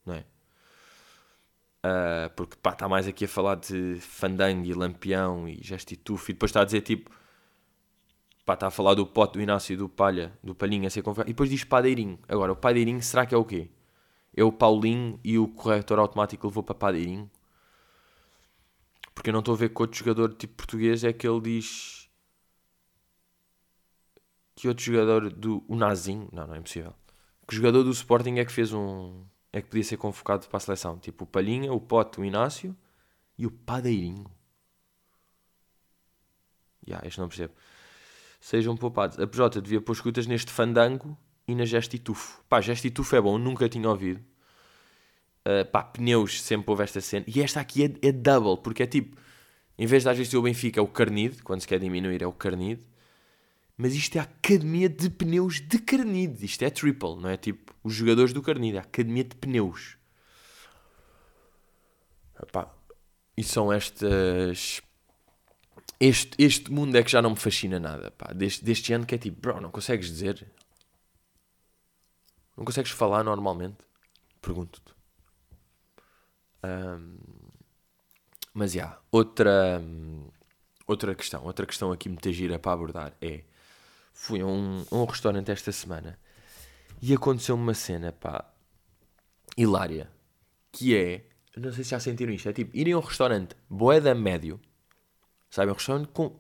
não 0.06 0.16
é? 0.16 0.26
Uh, 1.86 2.30
porque 2.38 2.56
pá, 2.56 2.72
está 2.72 2.88
mais 2.88 3.08
aqui 3.08 3.26
a 3.26 3.28
falar 3.28 3.56
de 3.56 3.98
Fandango 4.00 4.66
e 4.66 4.74
Lampião 4.74 5.50
e 5.50 5.60
Gestitufo 5.62 6.32
e 6.32 6.34
depois 6.34 6.50
está 6.50 6.62
a 6.62 6.64
dizer 6.64 6.80
tipo 6.80 7.12
pá, 8.46 8.54
está 8.54 8.68
a 8.68 8.72
falar 8.72 8.94
do 8.94 9.06
Pote, 9.06 9.34
do 9.34 9.42
Inácio 9.42 9.74
e 9.74 9.78
do 9.78 9.90
Palha, 9.90 10.32
do 10.42 10.56
Palhinha 10.56 10.88
a 10.88 10.90
ser 10.90 11.02
confiado 11.02 11.30
e 11.30 11.34
depois 11.34 11.50
diz 11.50 11.66
Padeirinho. 11.66 12.18
Agora, 12.28 12.54
o 12.54 12.56
Padeirinho 12.56 13.02
será 13.02 13.26
que 13.26 13.36
é 13.36 13.38
o 13.38 13.44
quê? 13.44 13.70
É 14.36 14.44
o 14.44 14.52
Paulinho 14.52 15.20
e 15.24 15.38
o 15.38 15.48
corretor 15.48 16.00
automático 16.00 16.48
levou 16.48 16.64
para 16.64 16.74
Padeirinho? 16.74 17.30
Porque 19.14 19.30
eu 19.30 19.34
não 19.34 19.40
estou 19.40 19.54
a 19.54 19.58
ver 19.58 19.70
que 19.70 19.82
outro 19.82 19.98
jogador 19.98 20.34
tipo 20.34 20.56
português 20.56 21.04
é 21.04 21.14
que 21.14 21.28
ele 21.28 21.42
diz. 21.42 22.10
Que 24.56 24.68
outro 24.68 24.84
jogador 24.84 25.30
do. 25.32 25.64
O 25.68 25.76
Nazinho. 25.76 26.30
Não, 26.32 26.48
não 26.48 26.56
é 26.56 26.58
impossível. 26.58 26.94
Que 27.48 27.56
jogador 27.56 27.84
do 27.84 27.92
Sporting 27.92 28.36
é 28.36 28.46
que 28.46 28.52
fez 28.52 28.74
um. 28.74 29.26
É 29.52 29.62
que 29.62 29.70
podia 29.70 29.84
ser 29.84 29.98
convocado 29.98 30.48
para 30.48 30.58
a 30.58 30.60
seleção? 30.60 30.98
Tipo 30.98 31.26
o 31.26 31.28
Palhinha, 31.28 31.72
o 31.72 31.80
Pote, 31.80 32.20
o 32.20 32.26
Inácio 32.26 32.76
e 33.38 33.46
o 33.46 33.52
Padeirinho. 33.52 34.26
Já, 36.86 36.96
yeah, 36.96 37.08
este 37.08 37.20
não 37.20 37.28
percebo. 37.28 37.54
Sejam 38.40 38.76
poupados. 38.76 39.20
A 39.20 39.28
PJ 39.28 39.62
devia 39.62 39.82
pôr 39.82 39.94
escutas 39.94 40.28
neste 40.28 40.52
fandango 40.52 41.18
e 41.48 41.56
na 41.56 41.66
Gestitufo. 41.66 42.44
Pá, 42.50 42.60
Gestitufo 42.60 43.16
é 43.16 43.22
bom, 43.22 43.38
nunca 43.38 43.70
tinha 43.70 43.88
ouvido. 43.88 44.24
Uh, 45.46 45.66
pá, 45.72 45.84
pneus, 45.84 46.42
sempre 46.42 46.70
houve 46.72 46.84
esta 46.84 47.02
cena. 47.02 47.26
E 47.28 47.42
esta 47.42 47.60
aqui 47.60 47.84
é, 47.84 48.08
é 48.08 48.12
double, 48.12 48.62
porque 48.64 48.84
é 48.84 48.88
tipo, 48.88 49.18
Em 49.78 49.86
vez 49.86 50.04
de 50.04 50.10
às 50.10 50.18
vezes 50.18 50.34
o 50.34 50.42
Benfica, 50.42 50.80
é 50.80 50.84
o 50.84 50.88
Carnide, 50.88 51.42
quando 51.44 51.62
se 51.62 51.68
quer 51.68 51.80
diminuir 51.80 52.22
é 52.22 52.28
o 52.28 52.34
Carnide. 52.34 52.84
Mas 53.76 53.94
isto 53.96 54.16
é 54.18 54.20
a 54.20 54.24
academia 54.24 54.88
de 54.88 55.10
pneus 55.10 55.60
de 55.60 55.80
Carnide. 55.80 56.46
Isto 56.46 56.64
é 56.64 56.70
triple, 56.70 57.16
não 57.18 57.30
é 57.30 57.38
tipo 57.38 57.74
os 57.84 57.94
jogadores 57.94 58.32
do 58.32 58.42
Carnide, 58.42 58.78
é 58.78 58.80
a 58.80 58.84
academia 58.84 59.24
de 59.24 59.36
pneus. 59.36 59.98
Epá, 62.42 62.72
e 63.38 63.44
são 63.44 63.72
estas. 63.72 64.82
Este, 66.00 66.36
este 66.38 66.72
mundo 66.72 66.96
é 66.98 67.04
que 67.04 67.12
já 67.12 67.22
não 67.22 67.32
me 67.32 67.36
fascina 67.38 67.80
nada. 67.80 68.12
Pá. 68.12 68.32
Deste, 68.34 68.64
deste 68.64 68.94
ano 68.94 69.06
que 69.06 69.16
é 69.16 69.18
tipo, 69.18 69.40
bro, 69.42 69.62
não 69.62 69.72
consegues 69.72 70.08
dizer? 70.08 70.46
Não 72.58 72.66
consegues 72.66 72.92
falar 72.92 73.24
normalmente? 73.24 73.78
Pergunto-te. 74.42 74.93
Um, 76.64 77.18
mas 78.54 78.72
já, 78.72 78.82
yeah, 78.82 79.02
outra, 79.12 79.82
outra 80.86 81.16
questão, 81.16 81.44
outra 81.44 81.66
questão 81.66 81.92
aqui 81.92 82.08
muito 82.08 82.32
gira 82.32 82.60
para 82.60 82.74
abordar 82.74 83.14
é 83.20 83.44
fui 84.14 84.42
a 84.42 84.46
um, 84.46 84.86
um 84.92 85.06
restaurante 85.06 85.52
esta 85.52 85.72
semana 85.72 86.20
e 87.02 87.14
aconteceu 87.14 87.56
uma 87.56 87.74
cena, 87.74 88.12
pá, 88.12 88.46
hilária, 89.58 90.10
que 90.72 90.96
é, 90.96 91.26
não 91.58 91.72
sei 91.72 91.84
se 91.84 91.92
já 91.92 92.00
sentiram 92.00 92.32
isto, 92.32 92.48
é 92.48 92.54
tipo, 92.54 92.76
irem 92.78 92.94
a 92.94 92.98
um 92.98 93.02
restaurante 93.02 93.56
boeda 93.70 94.14
médio, 94.16 94.60
sabe, 95.50 95.72
um 95.72 95.76
restaurante 95.76 96.08
com 96.10 96.38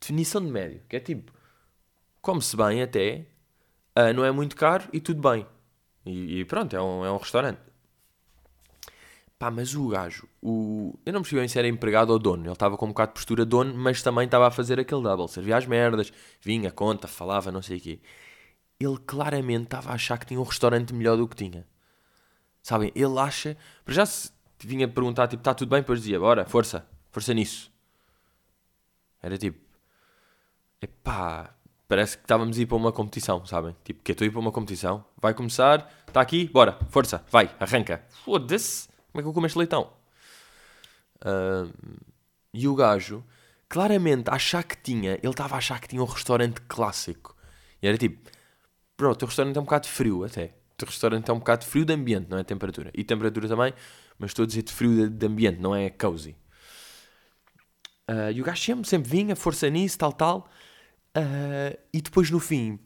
definição 0.00 0.44
de 0.44 0.50
médio, 0.50 0.82
que 0.88 0.96
é 0.96 1.00
tipo, 1.00 1.32
come-se 2.20 2.56
bem 2.56 2.82
até, 2.82 3.26
uh, 3.96 4.12
não 4.14 4.24
é 4.24 4.30
muito 4.30 4.56
caro 4.56 4.88
e 4.92 5.00
tudo 5.00 5.20
bem. 5.20 5.46
E, 6.04 6.40
e 6.40 6.44
pronto, 6.44 6.74
é 6.74 6.82
um, 6.82 7.04
é 7.04 7.12
um 7.12 7.18
restaurante. 7.18 7.60
Pá, 9.40 9.50
mas 9.50 9.74
o 9.74 9.88
gajo, 9.88 10.28
o... 10.42 10.94
eu 11.06 11.14
não 11.14 11.22
percebi 11.22 11.40
bem 11.40 11.48
se 11.48 11.58
era 11.58 11.66
empregado 11.66 12.10
ou 12.10 12.18
dono. 12.18 12.44
Ele 12.44 12.52
estava 12.52 12.76
com 12.76 12.84
um 12.84 12.90
bocado 12.90 13.12
de 13.12 13.14
postura 13.14 13.46
dono, 13.46 13.74
mas 13.74 14.02
também 14.02 14.26
estava 14.26 14.46
a 14.46 14.50
fazer 14.50 14.78
aquele 14.78 15.02
double. 15.02 15.26
Servia 15.28 15.56
as 15.56 15.64
merdas, 15.64 16.12
vinha, 16.42 16.70
conta, 16.70 17.08
falava, 17.08 17.50
não 17.50 17.62
sei 17.62 17.78
o 17.78 17.80
quê. 17.80 18.00
Ele 18.78 18.98
claramente 18.98 19.64
estava 19.64 19.92
a 19.92 19.94
achar 19.94 20.18
que 20.18 20.26
tinha 20.26 20.38
um 20.38 20.42
restaurante 20.42 20.92
melhor 20.92 21.16
do 21.16 21.26
que 21.26 21.34
tinha. 21.34 21.66
Sabem? 22.62 22.92
Ele 22.94 23.18
acha. 23.18 23.56
Para 23.82 23.94
já 23.94 24.04
se 24.04 24.30
vinha 24.58 24.86
perguntar, 24.86 25.26
tipo, 25.26 25.40
está 25.40 25.54
tudo 25.54 25.70
bem? 25.70 25.80
Depois 25.80 26.00
dizia, 26.00 26.20
bora, 26.20 26.44
força, 26.44 26.86
força 27.10 27.32
nisso. 27.32 27.72
Era 29.22 29.38
tipo, 29.38 29.58
epá, 30.82 31.54
parece 31.88 32.18
que 32.18 32.24
estávamos 32.24 32.58
a 32.58 32.60
ir 32.60 32.66
para 32.66 32.76
uma 32.76 32.92
competição, 32.92 33.46
sabem? 33.46 33.74
Tipo, 33.84 34.02
que 34.02 34.12
estou 34.12 34.26
a 34.26 34.28
ir 34.28 34.30
para 34.32 34.40
uma 34.40 34.52
competição, 34.52 35.02
vai 35.16 35.32
começar, 35.32 35.90
está 36.06 36.20
aqui, 36.20 36.46
bora, 36.52 36.78
força, 36.90 37.24
vai, 37.30 37.50
arranca. 37.58 38.04
Foda-se. 38.22 38.89
Como 39.12 39.20
é 39.20 39.22
que 39.22 39.28
eu 39.28 39.32
como 39.32 39.46
este 39.46 39.58
leitão? 39.58 39.92
E 42.52 42.66
o 42.66 42.74
gajo, 42.74 43.24
claramente, 43.68 44.28
achar 44.30 44.64
que 44.64 44.76
tinha, 44.76 45.12
ele 45.22 45.28
estava 45.30 45.54
a 45.54 45.58
achar 45.58 45.80
que 45.80 45.88
tinha 45.88 46.02
um 46.02 46.06
restaurante 46.06 46.60
clássico. 46.62 47.36
E 47.80 47.86
era 47.86 47.96
tipo, 47.96 48.28
pronto, 48.96 49.14
o 49.14 49.18
teu 49.18 49.28
restaurante 49.28 49.56
é 49.56 49.60
um 49.60 49.64
bocado 49.64 49.86
frio 49.86 50.24
até. 50.24 50.46
O 50.72 50.76
teu 50.76 50.86
restaurante 50.88 51.30
é 51.30 51.32
um 51.32 51.38
bocado 51.38 51.64
frio 51.64 51.84
de 51.84 51.92
ambiente, 51.92 52.28
não 52.28 52.38
é 52.38 52.44
temperatura. 52.44 52.90
E 52.94 53.04
temperatura 53.04 53.48
também, 53.48 53.72
mas 54.18 54.30
estou 54.30 54.42
a 54.44 54.46
dizer 54.46 54.62
de 54.62 54.72
frio 54.72 55.08
de, 55.08 55.08
de 55.08 55.26
ambiente, 55.26 55.60
não 55.60 55.74
é 55.74 55.90
cozy. 55.90 56.36
Uh, 58.10 58.32
e 58.34 58.40
o 58.40 58.44
gajo 58.44 58.60
sempre, 58.60 58.88
sempre 58.88 59.08
vinha, 59.08 59.36
força 59.36 59.70
nisso, 59.70 59.96
tal, 59.98 60.12
tal. 60.12 60.48
Uh, 61.16 61.78
e 61.92 62.00
depois 62.00 62.30
no 62.30 62.40
fim, 62.40 62.78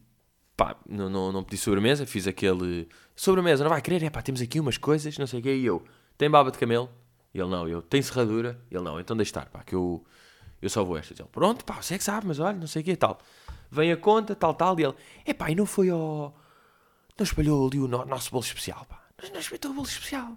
pá, 0.57 0.76
não, 0.87 1.09
não, 1.09 1.33
não 1.33 1.43
pedi 1.43 1.57
sobremesa, 1.57 2.04
fiz 2.04 2.26
aquele 2.26 2.89
sobremesa, 3.17 3.65
não 3.65 3.71
vai 3.71 3.80
querer, 3.80 4.02
é 4.02 4.10
pá, 4.10 4.21
temos 4.21 4.43
aqui 4.43 4.60
umas 4.60 4.76
coisas, 4.76 5.17
não 5.17 5.26
sei 5.26 5.41
o 5.41 5.43
quê, 5.43 5.56
e 5.56 5.65
eu, 5.65 5.82
tem 6.17 6.31
baba 6.31 6.50
de 6.50 6.59
camelo? 6.59 6.91
Ele 7.35 7.49
não, 7.49 7.69
eu, 7.69 7.83
tem 7.83 8.00
serradura? 8.00 8.61
Ele 8.71 8.83
não, 8.83 9.00
então 9.00 9.17
deixa 9.17 9.31
estar, 9.31 9.47
pá, 9.47 9.63
que 9.65 9.75
eu, 9.75 10.05
eu 10.63 10.71
só 10.71 10.85
vou 10.85 10.97
esta. 10.97 11.13
Ele, 11.13 11.29
pronto, 11.31 11.65
pá, 11.65 11.83
você 11.83 11.95
é 11.95 11.99
que 11.99 12.05
sabe, 12.05 12.27
mas 12.27 12.39
olha, 12.39 12.57
não 12.57 12.67
sei 12.67 12.83
o 12.83 12.85
quê, 12.85 12.97
tal. 12.97 13.19
Vem 13.71 13.91
a 13.91 13.97
conta, 13.97 14.37
tal, 14.37 14.55
tal, 14.55 14.79
e 14.79 14.85
ele, 14.85 14.95
é 15.25 15.35
pá, 15.35 15.50
e 15.50 15.55
não 15.55 15.67
foi 15.67 15.91
ao... 15.91 16.35
Não 17.19 17.25
espalhou 17.25 17.67
ali 17.67 17.79
o 17.79 17.89
no, 17.89 18.05
nosso 18.05 18.31
bolo 18.31 18.45
especial, 18.45 18.85
pá. 18.89 19.03
Não, 19.23 19.31
não 19.31 19.41
espalhou 19.41 19.73
o 19.73 19.75
bolo 19.75 19.87
especial. 19.87 20.37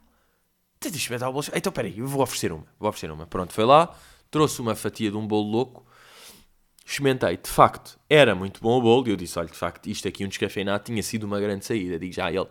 Tens 0.80 0.92
de 0.92 0.98
experimentar 0.98 1.30
o 1.30 1.32
bolo 1.32 1.42
especial. 1.42 1.60
Então, 1.60 1.72
peraí, 1.72 2.00
eu 2.00 2.08
vou 2.08 2.22
oferecer 2.22 2.52
uma, 2.52 2.66
vou 2.80 2.90
oferecer 2.90 3.12
uma. 3.12 3.28
Pronto, 3.28 3.54
foi 3.54 3.66
lá, 3.66 3.96
trouxe 4.32 4.60
uma 4.60 4.76
fatia 4.76 5.12
de 5.12 5.18
um 5.18 5.28
bolo 5.28 5.50
louco, 5.50 5.86
experimentei, 6.86 7.38
de 7.38 7.50
facto, 7.50 8.00
era 8.10 8.34
muito 8.34 8.62
bom 8.62 8.78
o 8.78 8.82
bolo, 8.82 9.08
e 9.08 9.12
eu 9.12 9.16
disse, 9.16 9.38
olha, 9.38 9.50
de 9.50 9.58
facto, 9.58 9.88
isto 9.88 10.08
aqui, 10.08 10.26
um 10.26 10.30
descafeinado, 10.30 10.84
tinha 10.84 11.04
sido 11.04 11.26
uma 11.26 11.40
grande 11.40 11.66
saída. 11.66 12.00
Digo 12.00 12.14
já 12.14 12.28
a 12.28 12.32
ele, 12.32 12.48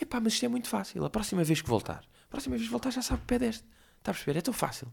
epá, 0.00 0.20
mas 0.20 0.34
isto 0.34 0.44
é 0.44 0.48
muito 0.48 0.68
fácil, 0.68 1.04
a 1.04 1.10
próxima 1.10 1.42
vez 1.42 1.60
que 1.60 1.68
voltar, 1.68 2.04
próxima 2.30 2.56
vez 2.56 2.68
voltar 2.68 2.90
já 2.90 3.02
sabe 3.02 3.22
o 3.22 3.26
pé 3.26 3.38
deste. 3.38 3.64
Está 3.98 4.12
a 4.12 4.14
perceber? 4.14 4.38
É 4.38 4.40
tão 4.40 4.54
fácil. 4.54 4.88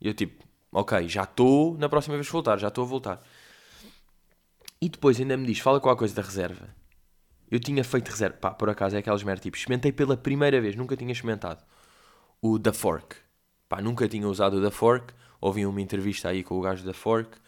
E 0.00 0.06
eu 0.06 0.14
tipo, 0.14 0.44
ok, 0.70 1.08
já 1.08 1.24
estou 1.24 1.76
na 1.76 1.88
próxima 1.88 2.14
vez 2.14 2.28
voltar, 2.28 2.58
já 2.58 2.68
estou 2.68 2.84
a 2.84 2.86
voltar. 2.86 3.22
E 4.80 4.88
depois 4.88 5.18
ainda 5.18 5.36
me 5.36 5.46
diz, 5.46 5.58
fala 5.58 5.80
qualquer 5.80 5.98
coisa 5.98 6.14
da 6.14 6.22
reserva. 6.22 6.68
Eu 7.50 7.58
tinha 7.58 7.82
feito 7.82 8.08
reserva, 8.08 8.36
pá, 8.36 8.50
por 8.50 8.70
acaso 8.70 8.94
é 8.94 8.98
aquelas 9.00 9.22
merdas, 9.24 9.42
tipo, 9.42 9.56
experimentei 9.56 9.90
pela 9.90 10.16
primeira 10.16 10.60
vez, 10.60 10.76
nunca 10.76 10.96
tinha 10.96 11.10
experimentado. 11.10 11.64
O 12.40 12.58
da 12.58 12.72
Fork. 12.72 13.16
Pá, 13.68 13.80
nunca 13.80 14.06
tinha 14.06 14.28
usado 14.28 14.58
o 14.58 14.62
da 14.62 14.70
Fork. 14.70 15.12
Ouvi 15.40 15.66
uma 15.66 15.80
entrevista 15.80 16.28
aí 16.28 16.44
com 16.44 16.58
o 16.58 16.60
gajo 16.60 16.84
da 16.84 16.92
Fork 16.92 17.38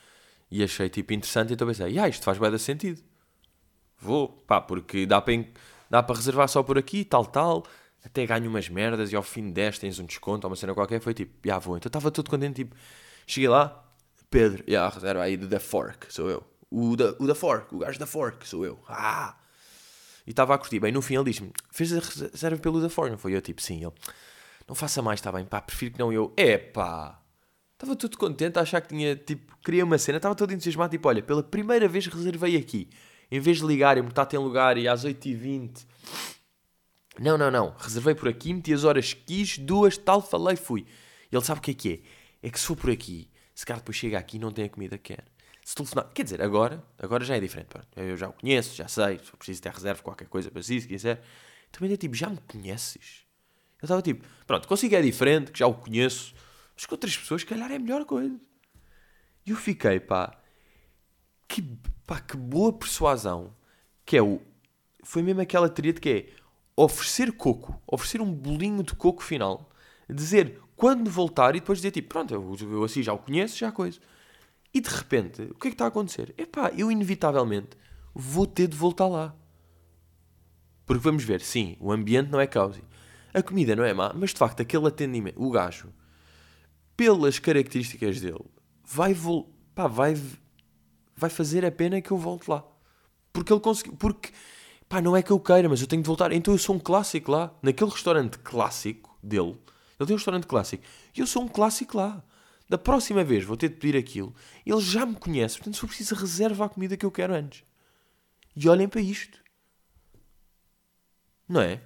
e 0.51 0.63
achei 0.63 0.89
tipo 0.89 1.13
interessante, 1.13 1.53
então 1.53 1.67
pensei, 1.67 1.99
ah, 1.99 2.09
isto 2.09 2.25
faz 2.25 2.39
bem 2.39 2.57
sentido. 2.59 3.01
Vou, 3.99 4.29
pá, 4.29 4.61
porque 4.61 5.07
dá 5.07 5.21
para, 5.21 5.45
dá 5.89 6.03
para 6.03 6.17
reservar 6.17 6.49
só 6.49 6.63
por 6.63 6.79
aqui, 6.79 7.05
tal, 7.05 7.27
tal 7.27 7.65
até 8.05 8.27
ganho 8.27 8.49
umas 8.49 8.69
merdas 8.69 9.13
e 9.13 9.17
ao 9.17 9.23
fim 9.23 9.47
de 9.47 9.53
10 9.53 9.79
tens 9.79 9.99
um 9.99 10.07
desconto 10.07 10.47
ou 10.47 10.51
uma 10.51 10.57
cena 10.57 10.75
qualquer. 10.75 11.01
Foi 11.01 11.15
tipo, 11.15 11.33
já 11.47 11.59
vou. 11.59 11.77
Então 11.77 11.89
estava 11.89 12.11
todo 12.11 12.31
contente, 12.31 12.57
tipo, 12.57 12.75
cheguei 13.27 13.49
lá, 13.49 13.85
Pedro, 14.31 14.65
já, 14.67 14.89
reserva 14.89 15.23
aí 15.23 15.37
do 15.37 15.49
The 15.49 15.59
Fork, 15.59 16.13
sou 16.13 16.31
eu. 16.31 16.45
O 16.71 16.97
da, 16.97 17.15
o 17.19 17.27
da 17.27 17.35
Fork, 17.35 17.75
o 17.75 17.79
gajo 17.79 17.99
da 17.99 18.07
Fork, 18.07 18.47
sou 18.47 18.65
eu. 18.65 18.79
Ah! 18.89 19.37
E 20.27 20.31
estava 20.31 20.55
a 20.55 20.59
curtir. 20.59 20.79
Bem, 20.79 20.93
no 20.93 21.03
fim 21.03 21.17
ele 21.17 21.25
disse-me, 21.25 21.53
fez 21.71 21.93
a 21.93 21.99
reserva 21.99 22.61
pelo 22.61 22.81
da 22.81 22.89
Fork, 22.89 23.11
não 23.11 23.19
foi? 23.19 23.35
Eu 23.35 23.43
tipo, 23.43 23.61
sim, 23.61 23.85
ele, 23.85 23.93
não 24.69 24.75
faça 24.75 25.03
mais, 25.03 25.19
está 25.19 25.33
bem, 25.33 25.45
pá, 25.45 25.61
prefiro 25.61 25.93
que 25.93 25.99
não 25.99 26.13
eu. 26.13 26.33
É 26.37 26.57
pá! 26.57 27.21
Estava 27.73 27.97
todo 27.97 28.17
contente 28.17 28.59
a 28.59 28.63
achar 28.63 28.81
que 28.81 28.89
tinha, 28.89 29.17
tipo, 29.17 29.57
queria 29.65 29.85
uma 29.85 29.99
cena, 29.99 30.19
estava 30.19 30.35
todo 30.35 30.53
entusiasmado, 30.53 30.91
tipo, 30.91 31.09
olha, 31.09 31.23
pela 31.23 31.43
primeira 31.43 31.89
vez 31.89 32.07
reservei 32.07 32.57
aqui. 32.57 32.89
Em 33.31 33.41
vez 33.41 33.59
de 33.59 33.67
ligar 33.67 33.97
e 33.97 34.03
me 34.03 34.09
está 34.09 34.27
ter 34.27 34.39
lugar 34.39 34.77
e 34.77 34.87
às 34.87 35.05
8h20 35.05 35.87
não, 37.21 37.37
não, 37.37 37.51
não. 37.51 37.75
Reservei 37.79 38.15
por 38.15 38.29
aqui, 38.29 38.55
meti 38.55 38.73
as 38.73 38.83
horas 38.83 39.13
que 39.13 39.23
quis, 39.25 39.59
duas, 39.59 39.99
tal, 39.99 40.23
falei, 40.23 40.57
fui. 40.57 40.87
Ele 41.31 41.45
sabe 41.45 41.61
o 41.61 41.63
que 41.63 41.73
é 41.73 41.75
que 41.75 41.93
é? 41.93 42.47
É 42.49 42.51
que 42.51 42.59
se 42.59 42.67
for 42.67 42.77
por 42.77 42.91
aqui, 42.91 43.31
se 43.55 43.67
calhar 43.67 43.79
depois 43.79 43.95
chega 43.95 44.19
aqui 44.19 44.39
e 44.39 44.41
não 44.41 44.51
tem 44.51 44.65
a 44.65 44.69
comida 44.71 44.97
que 44.97 45.15
quer. 45.15 45.25
Se 45.63 45.75
telefonar, 45.75 46.09
quer 46.15 46.25
dizer, 46.25 46.41
agora, 46.41 46.83
agora 46.99 47.23
já 47.23 47.37
é 47.37 47.41
diferente. 47.41 47.69
Eu 47.95 48.17
já 48.17 48.27
o 48.27 48.33
conheço, 48.33 48.75
já 48.75 48.89
sei, 48.89 49.19
se 49.19 49.37
preciso 49.37 49.61
ter 49.61 49.71
reserva, 49.71 50.03
qualquer 50.03 50.29
coisa 50.29 50.51
para 50.51 50.63
si, 50.63 50.81
se 50.81 50.89
quiser. 50.89 51.23
Também 51.71 51.93
é 51.93 51.97
tipo, 51.99 52.15
já 52.15 52.31
me 52.31 52.39
conheces? 52.39 53.27
Eu 53.83 53.85
estava 53.85 54.01
tipo, 54.01 54.27
pronto, 54.47 54.67
consigo 54.67 54.95
é 54.95 55.03
diferente, 55.03 55.53
que 55.53 55.59
já 55.59 55.67
o 55.67 55.75
conheço, 55.75 56.35
mas 56.75 56.87
com 56.87 56.95
outras 56.95 57.15
pessoas, 57.15 57.45
calhar 57.45 57.71
é 57.71 57.77
a 57.77 57.79
melhor 57.79 58.07
coisa. 58.07 58.41
E 59.45 59.51
eu 59.51 59.57
fiquei, 59.57 60.01
pá, 60.01 60.41
que, 61.47 61.61
pá, 62.07 62.19
que 62.19 62.39
boa 62.39 62.73
persuasão, 62.73 63.55
que 64.07 64.17
é 64.17 64.23
o, 64.23 64.41
foi 65.05 65.23
mesmo 65.23 65.43
aquela 65.43 65.69
teoria 65.69 65.93
de 65.93 66.01
que 66.01 66.09
é, 66.09 66.40
oferecer 66.85 67.33
coco, 67.33 67.81
oferecer 67.87 68.21
um 68.21 68.33
bolinho 68.33 68.83
de 68.83 68.95
coco 68.95 69.23
final, 69.23 69.71
dizer 70.09 70.61
quando 70.77 71.11
voltar 71.11 71.55
e 71.55 71.61
depois 71.61 71.79
dizer 71.79 71.91
tipo, 71.91 72.09
pronto, 72.09 72.33
eu, 72.33 72.57
eu 72.73 72.85
assim 72.85 73.03
já 73.03 73.13
o 73.13 73.19
conheço, 73.19 73.59
já 73.59 73.71
coisa. 73.71 74.01
E 74.73 74.81
de 74.81 74.89
repente, 74.89 75.43
o 75.43 75.55
que 75.55 75.69
é 75.69 75.71
que 75.71 75.75
está 75.75 75.85
a 75.85 75.89
acontecer? 75.89 76.35
Epá, 76.39 76.71
eu 76.77 76.91
inevitavelmente 76.91 77.77
vou 78.15 78.47
ter 78.47 78.67
de 78.67 78.77
voltar 78.77 79.09
lá. 79.09 79.35
Porque 80.87 81.03
vamos 81.03 81.23
ver, 81.23 81.41
sim, 81.41 81.77
o 81.81 81.93
ambiente 81.93 82.31
não 82.31 82.41
é 82.41 82.47
causa. 82.47 82.81
A 83.35 83.43
comida 83.43 83.77
não 83.77 83.85
é 83.85 83.93
má, 83.93 84.13
mas 84.15 84.31
de 84.31 84.39
facto 84.39 84.61
aquele 84.61 84.87
atendimento, 84.89 85.41
o 85.41 85.51
gajo, 85.51 85.93
pelas 86.97 87.39
características 87.39 88.21
dele, 88.21 88.45
vai, 88.85 89.15
pá, 89.75 89.87
vai, 89.87 90.15
vai 91.15 91.31
fazer 91.31 91.65
a 91.65 91.71
pena 91.71 92.01
que 92.01 92.11
eu 92.11 92.17
volte 92.17 92.51
lá. 92.51 92.65
Porque 93.33 93.53
ele 93.53 93.61
conseguiu, 93.61 93.95
porque 93.97 94.31
pá, 94.91 95.01
não 95.01 95.17
é 95.17 95.23
que 95.23 95.31
eu 95.31 95.39
queira, 95.39 95.69
mas 95.69 95.81
eu 95.81 95.87
tenho 95.87 96.03
de 96.03 96.07
voltar. 96.07 96.33
Então 96.33 96.53
eu 96.53 96.59
sou 96.59 96.75
um 96.75 96.79
clássico 96.81 97.31
lá. 97.31 97.55
Naquele 97.63 97.91
restaurante 97.91 98.39
clássico 98.41 99.17
dele, 99.23 99.57
ele 99.99 100.07
tem 100.07 100.15
um 100.15 100.19
restaurante 100.19 100.47
clássico, 100.47 100.83
e 101.17 101.21
eu 101.21 101.27
sou 101.27 101.45
um 101.45 101.49
clássico 101.49 101.97
lá. 101.97 102.23
Da 102.69 102.77
próxima 102.77 103.25
vez 103.25 103.45
vou 103.45 103.57
ter 103.57 103.69
de 103.69 103.77
pedir 103.77 103.97
aquilo. 103.97 104.35
Ele 104.67 104.81
já 104.81 105.07
me 105.07 105.15
conhece, 105.15 105.57
portanto, 105.57 105.79
for 105.79 105.87
preciso, 105.87 106.15
reserva 106.15 106.67
a 106.67 106.69
comida 106.69 106.97
que 106.97 107.07
eu 107.07 107.11
quero 107.11 107.35
antes. 107.35 107.65
E 108.55 108.69
olhem 108.69 108.89
para 108.89 109.01
isto. 109.01 109.41
Não 111.49 111.61
é? 111.61 111.81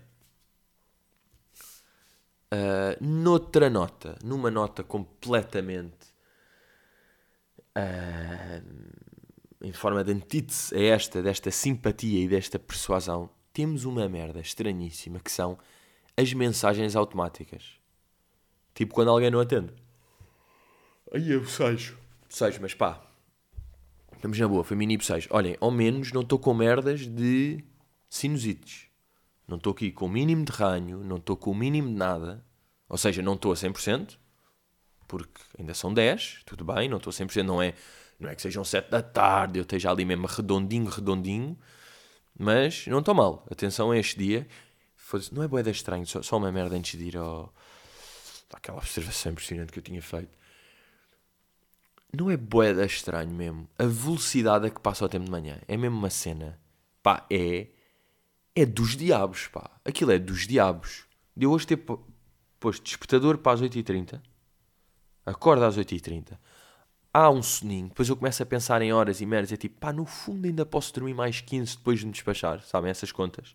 Uh, 2.53 2.97
noutra 3.01 3.69
nota, 3.69 4.19
numa 4.23 4.51
nota 4.51 4.83
completamente. 4.83 6.15
Uh, 7.77 9.04
em 9.65 9.73
forma 9.73 10.05
de 10.05 10.13
antítese 10.13 10.77
a 10.77 10.79
esta, 10.79 11.23
desta 11.23 11.51
simpatia 11.51 12.23
e 12.23 12.29
desta 12.29 12.59
persuasão, 12.59 13.31
temos 13.51 13.87
uma 13.87 14.07
merda 14.07 14.39
estranhíssima 14.39 15.19
que 15.19 15.33
são 15.33 15.59
as 16.15 16.35
mensagens 16.35 16.95
automáticas. 16.95 17.79
Tipo 18.75 18.95
quando 18.95 19.09
alguém 19.09 19.31
não 19.31 19.41
atende. 19.41 19.73
Aí 21.11 21.31
eu 21.31 21.41
bocejo. 21.41 21.99
Bocejo, 22.29 22.61
mas 22.61 22.75
pá. 22.75 23.03
Estamos 24.13 24.39
na 24.39 24.47
boa, 24.47 24.63
foi 24.63 24.77
mini 24.77 24.99
bocejo. 24.99 25.29
Olhem, 25.31 25.57
ao 25.59 25.71
menos 25.71 26.13
não 26.13 26.21
estou 26.21 26.39
com 26.39 26.53
merdas 26.53 27.07
de 27.07 27.65
sinusites. 28.11 28.89
Não 29.49 29.57
estou 29.57 29.73
aqui 29.73 29.91
com 29.91 30.05
o 30.05 30.09
mínimo 30.11 30.45
de 30.45 30.53
ranho, 30.53 31.03
não 31.03 31.17
estou 31.17 31.39
com 31.39 31.53
o 31.53 31.55
mínimo 31.55 31.89
de 31.89 31.95
nada. 31.95 32.45
Ou 32.87 32.99
seja, 32.99 33.23
não 33.23 33.33
estou 33.33 33.51
a 33.51 33.55
100%, 33.55 34.19
porque 35.09 35.41
ainda 35.59 35.73
são 35.73 35.93
10, 35.93 36.43
tudo 36.45 36.67
bem, 36.67 36.87
não 36.87 36.99
estou 36.99 37.11
a 37.11 37.15
100%, 37.15 37.43
não 37.43 37.63
é, 37.63 37.75
não 38.19 38.31
é 38.31 38.35
que 38.35 38.43
sejam 38.43 38.65
7 38.65 38.91
da 38.91 39.03
tarde, 39.03 39.59
eu 39.59 39.63
esteja 39.63 39.91
ali 39.91 40.05
mesmo 40.05 40.27
redondinho, 40.27 40.89
redondinho, 40.89 41.59
mas 42.39 42.87
não 42.87 43.01
estou 43.01 43.15
mal. 43.15 43.47
Atenção 43.51 43.91
a 43.91 43.99
este 43.99 44.19
dia. 44.19 44.47
Não 45.31 45.43
é 45.43 45.49
boeda 45.49 45.71
estranho, 45.71 46.07
só, 46.07 46.23
só 46.23 46.37
uma 46.37 46.51
merda 46.51 46.77
antes 46.77 46.99
de 46.99 47.05
ir 47.07 47.17
ao... 47.17 47.55
àquela 48.53 48.79
observação 48.79 49.33
impressionante 49.33 49.73
que 49.73 49.79
eu 49.79 49.83
tinha 49.83 50.03
feito. 50.03 50.37
Não 52.17 52.31
é 52.31 52.37
boeda 52.37 52.85
estranho 52.85 53.31
mesmo. 53.31 53.69
A 53.79 53.85
velocidade 53.85 54.67
a 54.67 54.71
que 54.71 54.81
passa 54.81 55.05
o 55.05 55.09
tempo 55.09 55.25
de 55.25 55.31
manhã. 55.31 55.61
É 55.69 55.77
mesmo 55.77 55.97
uma 55.97 56.11
cena. 56.11 56.59
Pá, 57.03 57.27
é... 57.31 57.69
É 58.57 58.65
dos 58.65 58.97
diabos, 58.97 59.49
pá. 59.49 59.71
Aquilo 59.85 60.13
é 60.13 60.19
dos 60.19 60.47
diabos. 60.47 61.05
De 61.37 61.47
hoje 61.47 61.67
ter 61.67 61.85
posto 62.59 62.83
despertador 62.85 63.39
para 63.39 63.53
as 63.53 63.61
8h30. 63.61 64.21
Acorda 65.27 65.67
às 65.67 65.77
8h30. 65.77 66.39
Há 67.17 67.31
um 67.31 67.45
soninho. 67.45 67.87
Depois 67.87 68.09
eu 68.09 68.17
começo 68.17 68.43
a 68.43 68.47
pensar 68.47 68.83
em 68.83 68.93
horas 68.93 69.21
e 69.21 69.27
merdas. 69.27 69.53
É 69.53 69.57
tipo, 69.57 69.79
pá, 69.79 69.93
no 69.93 70.05
fundo 70.05 70.47
ainda 70.47 70.67
posso 70.67 70.93
dormir 70.93 71.15
mais 71.15 71.41
15 71.41 71.77
depois 71.77 72.01
de 72.01 72.07
me 72.07 72.11
despachar. 72.11 72.61
Sabem 72.63 72.91
essas 72.91 73.13
contas? 73.13 73.55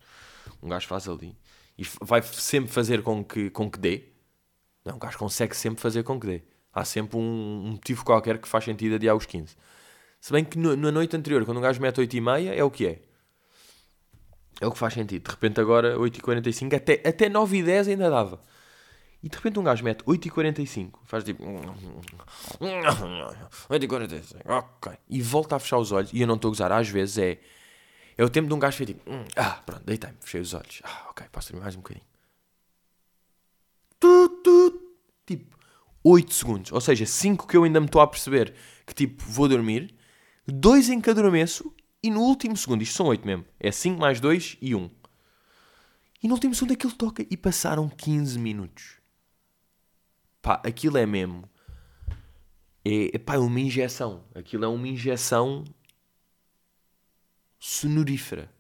Um 0.64 0.70
gajo 0.70 0.88
faz 0.88 1.10
ali. 1.10 1.38
E 1.78 1.84
vai 2.02 2.22
sempre 2.22 2.72
fazer 2.72 3.04
com 3.04 3.22
que, 3.22 3.50
com 3.50 3.70
que 3.70 3.78
dê. 3.78 4.04
Não, 4.86 4.96
um 4.96 5.00
gajo 5.00 5.18
consegue 5.18 5.54
sempre 5.58 5.82
fazer 5.82 6.04
com 6.04 6.18
que 6.18 6.26
dê. 6.26 6.42
Há 6.74 6.86
sempre 6.86 7.18
um, 7.18 7.22
um 7.22 7.72
motivo 7.72 8.06
qualquer 8.06 8.38
que 8.38 8.48
faz 8.48 8.64
sentido 8.64 8.96
adiar 8.96 9.14
os 9.14 9.26
15. 9.26 9.58
Se 10.22 10.32
bem 10.32 10.46
que 10.46 10.58
no, 10.58 10.78
na 10.78 10.90
noite 10.90 11.18
anterior, 11.18 11.44
quando 11.44 11.58
um 11.58 11.62
gajo 11.62 11.82
mete 11.82 12.00
8 12.00 12.16
e 12.16 12.22
meia, 12.22 12.56
é 12.56 12.64
o 12.64 12.72
que 12.72 12.88
é. 12.88 13.02
É 14.62 14.68
o 14.68 14.72
que 14.72 14.78
faz 14.78 14.94
sentido. 14.94 15.26
De 15.26 15.32
repente 15.32 15.60
agora 15.60 15.98
8h45, 15.98 16.76
até, 16.76 16.94
até 17.06 17.30
9h10 17.30 17.90
ainda 17.90 18.10
dava. 18.10 18.42
E 19.22 19.28
de 19.28 19.36
repente 19.36 19.60
um 19.60 19.64
gajo 19.64 19.84
mete 19.84 20.04
8h45, 20.04 21.00
faz 21.04 21.24
tipo. 21.24 21.44
8h45, 23.70 24.42
ok. 24.46 24.94
E 25.10 25.22
volta 25.22 25.58
a 25.58 25.60
fechar 25.60 25.78
os 25.78 25.92
olhos. 25.92 26.12
E 26.14 26.22
eu 26.22 26.28
não 26.28 26.36
estou 26.36 26.50
a 26.50 26.52
gozar, 26.52 26.72
às 26.72 26.88
vezes 26.88 27.18
é. 27.18 27.40
É 28.18 28.24
o 28.24 28.30
tempo 28.30 28.48
de 28.48 28.54
um 28.54 28.60
gajo 28.60 28.78
que 28.78 28.86
tipo. 28.86 29.02
Ah, 29.36 29.62
pronto, 29.66 29.84
deitei-me, 29.84 30.18
fechei 30.22 30.42
os 30.42 30.54
olhos. 30.54 30.82
Ah, 30.84 31.08
ok, 31.10 31.28
posso 31.32 31.50
dormir 31.50 31.64
mais 31.64 31.76
um 31.76 31.80
bocadinho. 31.80 32.06
Tipo, 35.26 35.58
8 36.04 36.34
segundos. 36.34 36.72
Ou 36.72 36.82
seja, 36.82 37.06
5 37.06 37.46
que 37.48 37.58
eu 37.58 37.64
ainda 37.64 37.80
me 37.80 37.86
estou 37.86 38.02
a 38.02 38.08
perceber 38.08 38.54
que 38.86 38.94
tipo, 38.94 39.24
vou 39.24 39.48
dormir. 39.48 39.94
2 40.48 40.90
em 40.90 41.02
que 41.02 41.10
adormeço. 41.10 41.74
E 42.02 42.10
no 42.10 42.22
último 42.22 42.56
segundo, 42.56 42.82
isto 42.82 42.96
são 42.96 43.08
8 43.08 43.26
mesmo. 43.28 43.46
É 43.60 43.72
5 43.72 44.00
mais 44.00 44.20
2 44.22 44.58
e 44.62 44.74
1. 44.74 44.90
E 46.24 46.28
no 46.28 46.34
último 46.34 46.56
segundo 46.56 46.74
aquilo 46.74 46.94
toca 46.94 47.26
e 47.30 47.38
passaram 47.38 47.90
15 47.90 48.40
minutos. 48.40 48.99
Pá, 50.42 50.62
aquilo 50.66 50.98
é 50.98 51.06
mesmo. 51.06 51.50
É, 52.84 53.18
pá, 53.18 53.36
é 53.36 53.40
uma 53.40 53.60
injeção. 53.60 54.24
Aquilo 54.34 54.66
é 54.66 54.68
uma 54.68 54.88
injeção 54.88 55.64
sonorífera. 57.60 58.52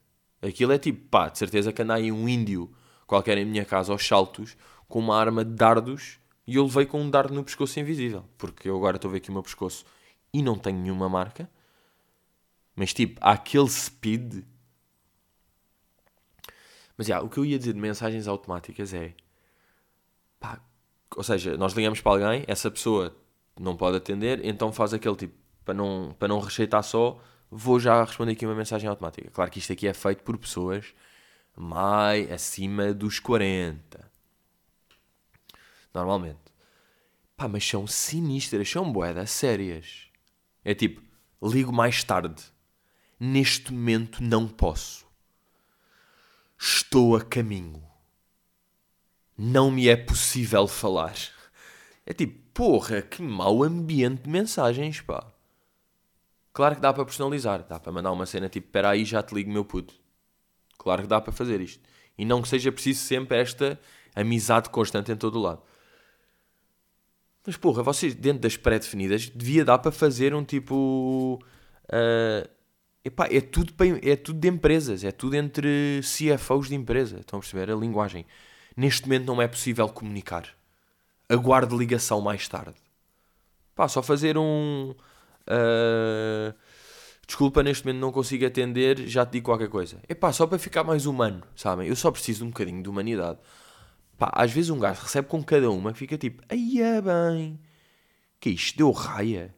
Aquilo 0.42 0.72
é 0.72 0.78
tipo, 0.78 1.08
pá, 1.10 1.30
de 1.30 1.38
certeza 1.38 1.74
que 1.74 1.82
anda 1.82 1.96
aí 1.96 2.12
um 2.12 2.28
índio 2.28 2.74
qualquer 3.08 3.38
em 3.38 3.46
minha 3.46 3.66
casa 3.66 3.92
aos 3.92 4.06
saltos 4.06 4.56
com 4.88 5.00
uma 5.00 5.18
arma 5.18 5.44
de 5.44 5.52
dardos 5.52 6.20
e 6.46 6.56
eu 6.56 6.64
levei 6.64 6.86
com 6.86 7.02
um 7.02 7.10
dardo 7.10 7.34
no 7.34 7.44
pescoço 7.44 7.80
invisível. 7.80 8.26
Porque 8.38 8.70
eu 8.70 8.76
agora 8.76 8.96
estou 8.96 9.10
a 9.10 9.12
ver 9.12 9.18
aqui 9.18 9.30
o 9.30 9.34
meu 9.34 9.44
pescoço 9.44 9.86
e 10.34 10.42
não 10.42 10.58
tenho 10.58 10.80
nenhuma 10.80 11.08
marca. 11.08 11.50
Mas 12.76 12.94
tipo, 12.94 13.20
há 13.22 13.34
aquele 13.34 13.70
speed. 13.70 14.44
Mas 16.98 17.08
já, 17.08 17.22
o 17.22 17.30
que 17.30 17.38
eu 17.38 17.46
ia 17.46 17.60
dizer 17.60 17.74
de 17.74 17.80
mensagens 17.80 18.28
automáticas 18.28 18.94
é. 18.94 19.14
Pá, 20.40 20.62
ou 21.16 21.24
seja, 21.24 21.58
nós 21.58 21.74
ligamos 21.74 22.02
para 22.02 22.12
alguém, 22.12 22.44
essa 22.48 22.70
pessoa 22.70 23.16
não 23.60 23.76
pode 23.76 23.98
atender, 23.98 24.46
então 24.46 24.72
faz 24.72 24.94
aquele 24.94 25.16
tipo, 25.16 25.36
para 25.66 25.74
não, 25.74 26.16
para 26.18 26.28
não 26.28 26.40
rejeitar 26.40 26.84
só, 26.84 27.20
vou 27.50 27.80
já 27.80 28.04
responder 28.04 28.34
aqui 28.34 28.46
uma 28.46 28.56
mensagem 28.56 28.90
automática. 28.90 29.30
Claro 29.32 29.52
que 29.52 29.60
isto 29.60 29.74
aqui 29.74 29.88
é 29.88 29.94
feito 29.94 30.24
por 30.24 30.38
pessoas 30.38 30.94
mais 31.56 32.32
acima 32.32 32.94
dos 32.94 33.20
40 33.20 34.10
normalmente. 35.94 36.40
Pá, 37.36 37.48
mas 37.48 37.66
são 37.66 37.88
sinistras, 37.88 38.70
são 38.70 38.92
boedas 38.92 39.32
sérias. 39.32 40.08
É 40.64 40.74
tipo, 40.74 41.02
ligo 41.42 41.72
mais 41.72 42.04
tarde. 42.04 42.44
Neste 43.20 43.74
momento 43.74 44.22
não 44.24 44.48
posso. 44.48 45.06
Estou 46.58 47.16
a 47.16 47.24
caminho. 47.24 47.82
Não 49.42 49.72
me 49.72 49.88
é 49.88 49.96
possível 49.96 50.68
falar. 50.68 51.16
É 52.06 52.12
tipo, 52.12 52.38
porra, 52.54 53.02
que 53.02 53.22
mau 53.22 53.64
ambiente 53.64 54.24
de 54.24 54.30
mensagens, 54.30 55.00
pá. 55.00 55.32
Claro 56.52 56.76
que 56.76 56.82
dá 56.82 56.92
para 56.92 57.06
personalizar. 57.06 57.66
Dá 57.66 57.80
para 57.80 57.90
mandar 57.90 58.12
uma 58.12 58.26
cena 58.26 58.50
tipo, 58.50 58.68
espera 58.68 58.90
aí, 58.90 59.06
já 59.06 59.24
te 59.24 59.34
ligo, 59.34 59.50
meu 59.50 59.64
puto. 59.64 59.94
Claro 60.78 61.04
que 61.04 61.08
dá 61.08 61.22
para 61.22 61.32
fazer 61.32 61.62
isto. 61.62 61.82
E 62.18 62.26
não 62.26 62.42
que 62.42 62.50
seja 62.50 62.70
preciso 62.70 63.00
sempre 63.00 63.38
esta 63.38 63.80
amizade 64.14 64.70
constante 64.70 65.10
em 65.10 65.16
todo 65.16 65.40
o 65.40 65.42
lado. 65.42 65.62
Mas 67.48 67.56
porra, 67.56 67.82
vocês 67.82 68.14
dentro 68.14 68.42
das 68.42 68.58
pré-definidas 68.58 69.30
devia 69.30 69.64
dar 69.64 69.80
para 69.80 69.92
fazer 69.94 70.36
um 70.36 70.44
tipo. 70.44 71.42
Uh, 71.86 72.50
epá, 73.06 73.30
é, 73.32 73.40
tudo 73.40 73.74
é 74.04 74.18
tudo 74.18 74.38
de 74.38 74.50
empresas, 74.50 75.06
é 75.06 75.14
tudo 75.14 75.36
entre 75.36 76.02
CFOs 76.02 76.68
de 76.68 76.76
empresa. 76.76 77.22
Estão 77.22 77.40
a 77.40 77.42
perceber? 77.42 77.72
A 77.72 77.76
linguagem. 77.76 78.26
Neste 78.80 79.10
momento 79.10 79.26
não 79.26 79.42
é 79.42 79.48
possível 79.48 79.90
comunicar. 79.90 80.48
Aguarde 81.28 81.76
ligação 81.76 82.22
mais 82.22 82.48
tarde. 82.48 82.78
Pá, 83.76 83.90
só 83.90 84.02
fazer 84.02 84.38
um. 84.38 84.96
Uh, 85.42 86.54
desculpa, 87.28 87.62
neste 87.62 87.86
momento 87.86 88.00
não 88.00 88.14
consigo 88.14 88.46
atender, 88.46 89.06
já 89.06 89.26
te 89.26 89.34
digo 89.34 89.48
qualquer 89.48 89.68
coisa. 89.68 90.00
Epá, 90.08 90.32
só 90.32 90.48
para 90.48 90.58
ficar 90.58 90.86
mais 90.86 91.06
humano, 91.06 91.44
sabem? 91.58 91.90
Eu 91.90 91.96
só 91.98 92.10
preciso 92.10 92.40
de 92.40 92.46
um 92.46 92.52
bocadinho 92.52 92.82
de 92.82 92.88
humanidade. 92.88 93.38
Pá, 94.18 94.32
às 94.34 94.50
vezes 94.50 94.70
um 94.70 94.80
gajo 94.80 95.02
recebe 95.02 95.28
com 95.28 95.44
cada 95.44 95.70
uma 95.70 95.92
que 95.92 96.00
fica 96.00 96.18
tipo, 96.18 96.42
aí 96.48 96.82
é 96.82 97.02
bem, 97.02 97.60
que 98.40 98.52
isto 98.52 98.78
deu 98.78 98.92
raia. 98.92 99.54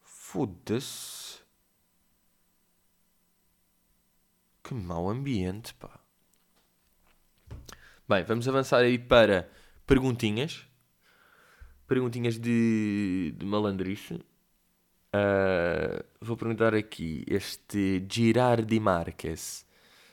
Foda-se. 0.00 1.17
Que 4.68 4.74
mau 4.74 5.08
ambiente, 5.08 5.72
pá. 5.72 5.98
Bem, 8.06 8.22
vamos 8.24 8.46
avançar 8.46 8.80
aí 8.80 8.98
para 8.98 9.50
perguntinhas. 9.86 10.66
Perguntinhas 11.86 12.38
de, 12.38 13.34
de 13.34 13.46
malandrice. 13.46 14.12
Uh, 14.12 16.04
vou 16.20 16.36
perguntar 16.36 16.74
aqui. 16.74 17.24
Este 17.26 18.04
Girardi 18.10 18.78
Marques 18.78 19.64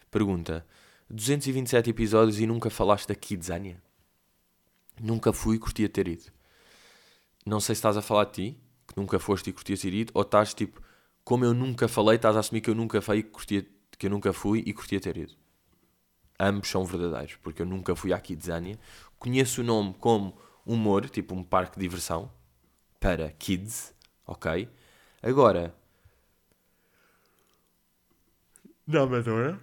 pergunta: 0.09 0.65
227 1.09 1.89
episódios 1.89 2.39
e 2.39 2.47
nunca 2.47 2.69
falaste 2.69 3.09
da 3.09 3.15
Kidzania? 3.15 3.83
Nunca 5.01 5.33
fui 5.33 5.57
e 5.57 5.59
curtia 5.59 5.89
ter 5.89 6.07
ido. 6.07 6.31
Não 7.45 7.59
sei 7.59 7.75
se 7.75 7.79
estás 7.79 7.97
a 7.97 8.01
falar 8.01 8.23
de 8.23 8.31
ti, 8.31 8.57
que 8.87 8.95
nunca 8.95 9.19
foste 9.19 9.49
e 9.49 9.53
curtias 9.53 9.81
ter 9.81 9.93
ido, 9.93 10.13
ou 10.13 10.21
estás 10.21 10.53
tipo, 10.53 10.81
como 11.25 11.43
eu 11.43 11.53
nunca 11.53 11.89
falei, 11.89 12.15
estás 12.15 12.37
a 12.37 12.39
assumir 12.39 12.61
que 12.61 12.69
eu 12.69 12.75
nunca 12.75 13.01
fui, 13.01 13.21
curtia, 13.21 13.74
que 13.97 14.07
eu 14.07 14.09
nunca 14.09 14.33
fui 14.33 14.63
e 14.65 14.73
curtia 14.73 14.99
ter 14.99 15.17
ido. 15.17 15.33
Ambos 16.39 16.69
são 16.69 16.83
verdadeiros, 16.85 17.35
porque 17.37 17.61
eu 17.61 17.65
nunca 17.65 17.95
fui 17.95 18.11
à 18.11 18.19
Kidzania. 18.19 18.77
Conheço 19.17 19.61
o 19.61 19.63
nome 19.63 19.93
como 19.99 20.37
humor, 20.65 21.09
tipo 21.09 21.33
um 21.33 21.43
parque 21.43 21.75
de 21.75 21.81
diversão, 21.81 22.31
para 22.99 23.31
kids, 23.31 23.93
ok? 24.25 24.69
Agora, 25.21 25.73
na 28.87 29.01
Amadora, 29.01 29.59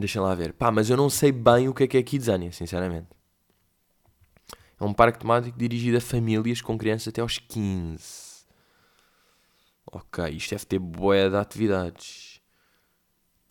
Deixem 0.00 0.20
lá 0.20 0.34
ver. 0.34 0.54
Pá, 0.54 0.70
mas 0.70 0.88
eu 0.88 0.96
não 0.96 1.10
sei 1.10 1.30
bem 1.30 1.68
o 1.68 1.74
que 1.74 1.84
é 1.84 1.86
que 1.86 1.98
é 1.98 2.02
Kidzania, 2.02 2.50
sinceramente. 2.52 3.08
É 4.80 4.84
um 4.84 4.94
parque 4.94 5.18
temático 5.18 5.58
dirigido 5.58 5.98
a 5.98 6.00
famílias 6.00 6.62
com 6.62 6.78
crianças 6.78 7.08
até 7.08 7.20
aos 7.20 7.38
15. 7.38 8.46
Ok, 9.92 10.24
isto 10.30 10.50
deve 10.50 10.64
ter 10.64 10.78
boia 10.78 11.28
de 11.28 11.36
atividades. 11.36 12.29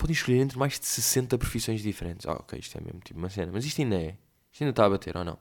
Podem 0.00 0.14
escolher 0.14 0.38
entre 0.38 0.58
mais 0.58 0.80
de 0.80 0.86
60 0.86 1.36
profissões 1.36 1.82
diferentes. 1.82 2.26
Ah, 2.26 2.32
ok, 2.32 2.58
isto 2.58 2.78
é 2.78 2.80
mesmo 2.80 3.00
tipo 3.00 3.18
uma 3.18 3.28
cena. 3.28 3.52
Mas 3.52 3.66
isto 3.66 3.82
ainda 3.82 3.96
é. 3.96 4.16
Isto 4.50 4.62
ainda 4.62 4.70
está 4.70 4.86
a 4.86 4.88
bater 4.88 5.14
ou 5.14 5.22
não? 5.22 5.38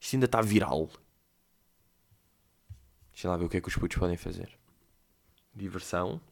Isto 0.00 0.16
ainda 0.16 0.24
está 0.24 0.40
viral. 0.40 0.88
Deixa 3.12 3.28
lá 3.28 3.36
ver 3.36 3.44
o 3.44 3.48
que 3.50 3.58
é 3.58 3.60
que 3.60 3.68
os 3.68 3.76
putos 3.76 3.98
podem 3.98 4.16
fazer. 4.16 4.48
Diversão 5.54 6.22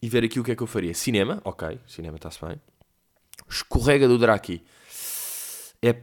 e 0.00 0.08
ver 0.08 0.22
aqui 0.22 0.38
o 0.38 0.44
que 0.44 0.52
é 0.52 0.54
que 0.54 0.62
eu 0.62 0.66
faria. 0.68 0.94
Cinema, 0.94 1.42
ok, 1.44 1.80
cinema 1.88 2.18
está-se 2.18 2.40
bem. 2.40 2.60
Escorrega 3.50 4.06
do 4.06 4.16
Draki. 4.16 4.64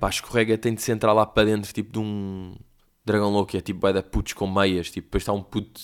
Pá, 0.01 0.09
escorrega 0.09 0.57
tem 0.57 0.73
de 0.73 0.81
se 0.81 0.91
entrar 0.91 1.13
lá 1.13 1.25
para 1.25 1.45
dentro, 1.45 1.71
tipo 1.71 1.93
de 1.93 1.99
um 1.99 2.57
dragão 3.05 3.31
louco, 3.31 3.55
é 3.55 3.61
tipo, 3.61 3.79
vai 3.79 3.93
dar 3.93 4.03
putos 4.03 4.33
com 4.33 4.47
meias, 4.47 4.91
tipo, 4.91 5.07
depois 5.07 5.21
está 5.21 5.31
um 5.31 5.43
puto, 5.43 5.79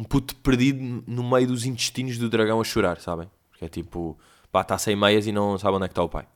um 0.00 0.04
puto 0.04 0.34
perdido 0.36 1.04
no 1.06 1.28
meio 1.28 1.46
dos 1.46 1.66
intestinos 1.66 2.16
do 2.16 2.30
dragão 2.30 2.58
a 2.58 2.64
chorar, 2.64 2.98
sabem? 3.00 3.30
Porque 3.50 3.66
é 3.66 3.68
tipo, 3.68 4.18
pá, 4.50 4.62
está 4.62 4.78
sem 4.78 4.96
meias 4.96 5.26
e 5.26 5.32
não 5.32 5.58
sabe 5.58 5.76
onde 5.76 5.84
é 5.84 5.88
que 5.88 5.92
está 5.92 6.02
o 6.02 6.08
pai. 6.08 6.26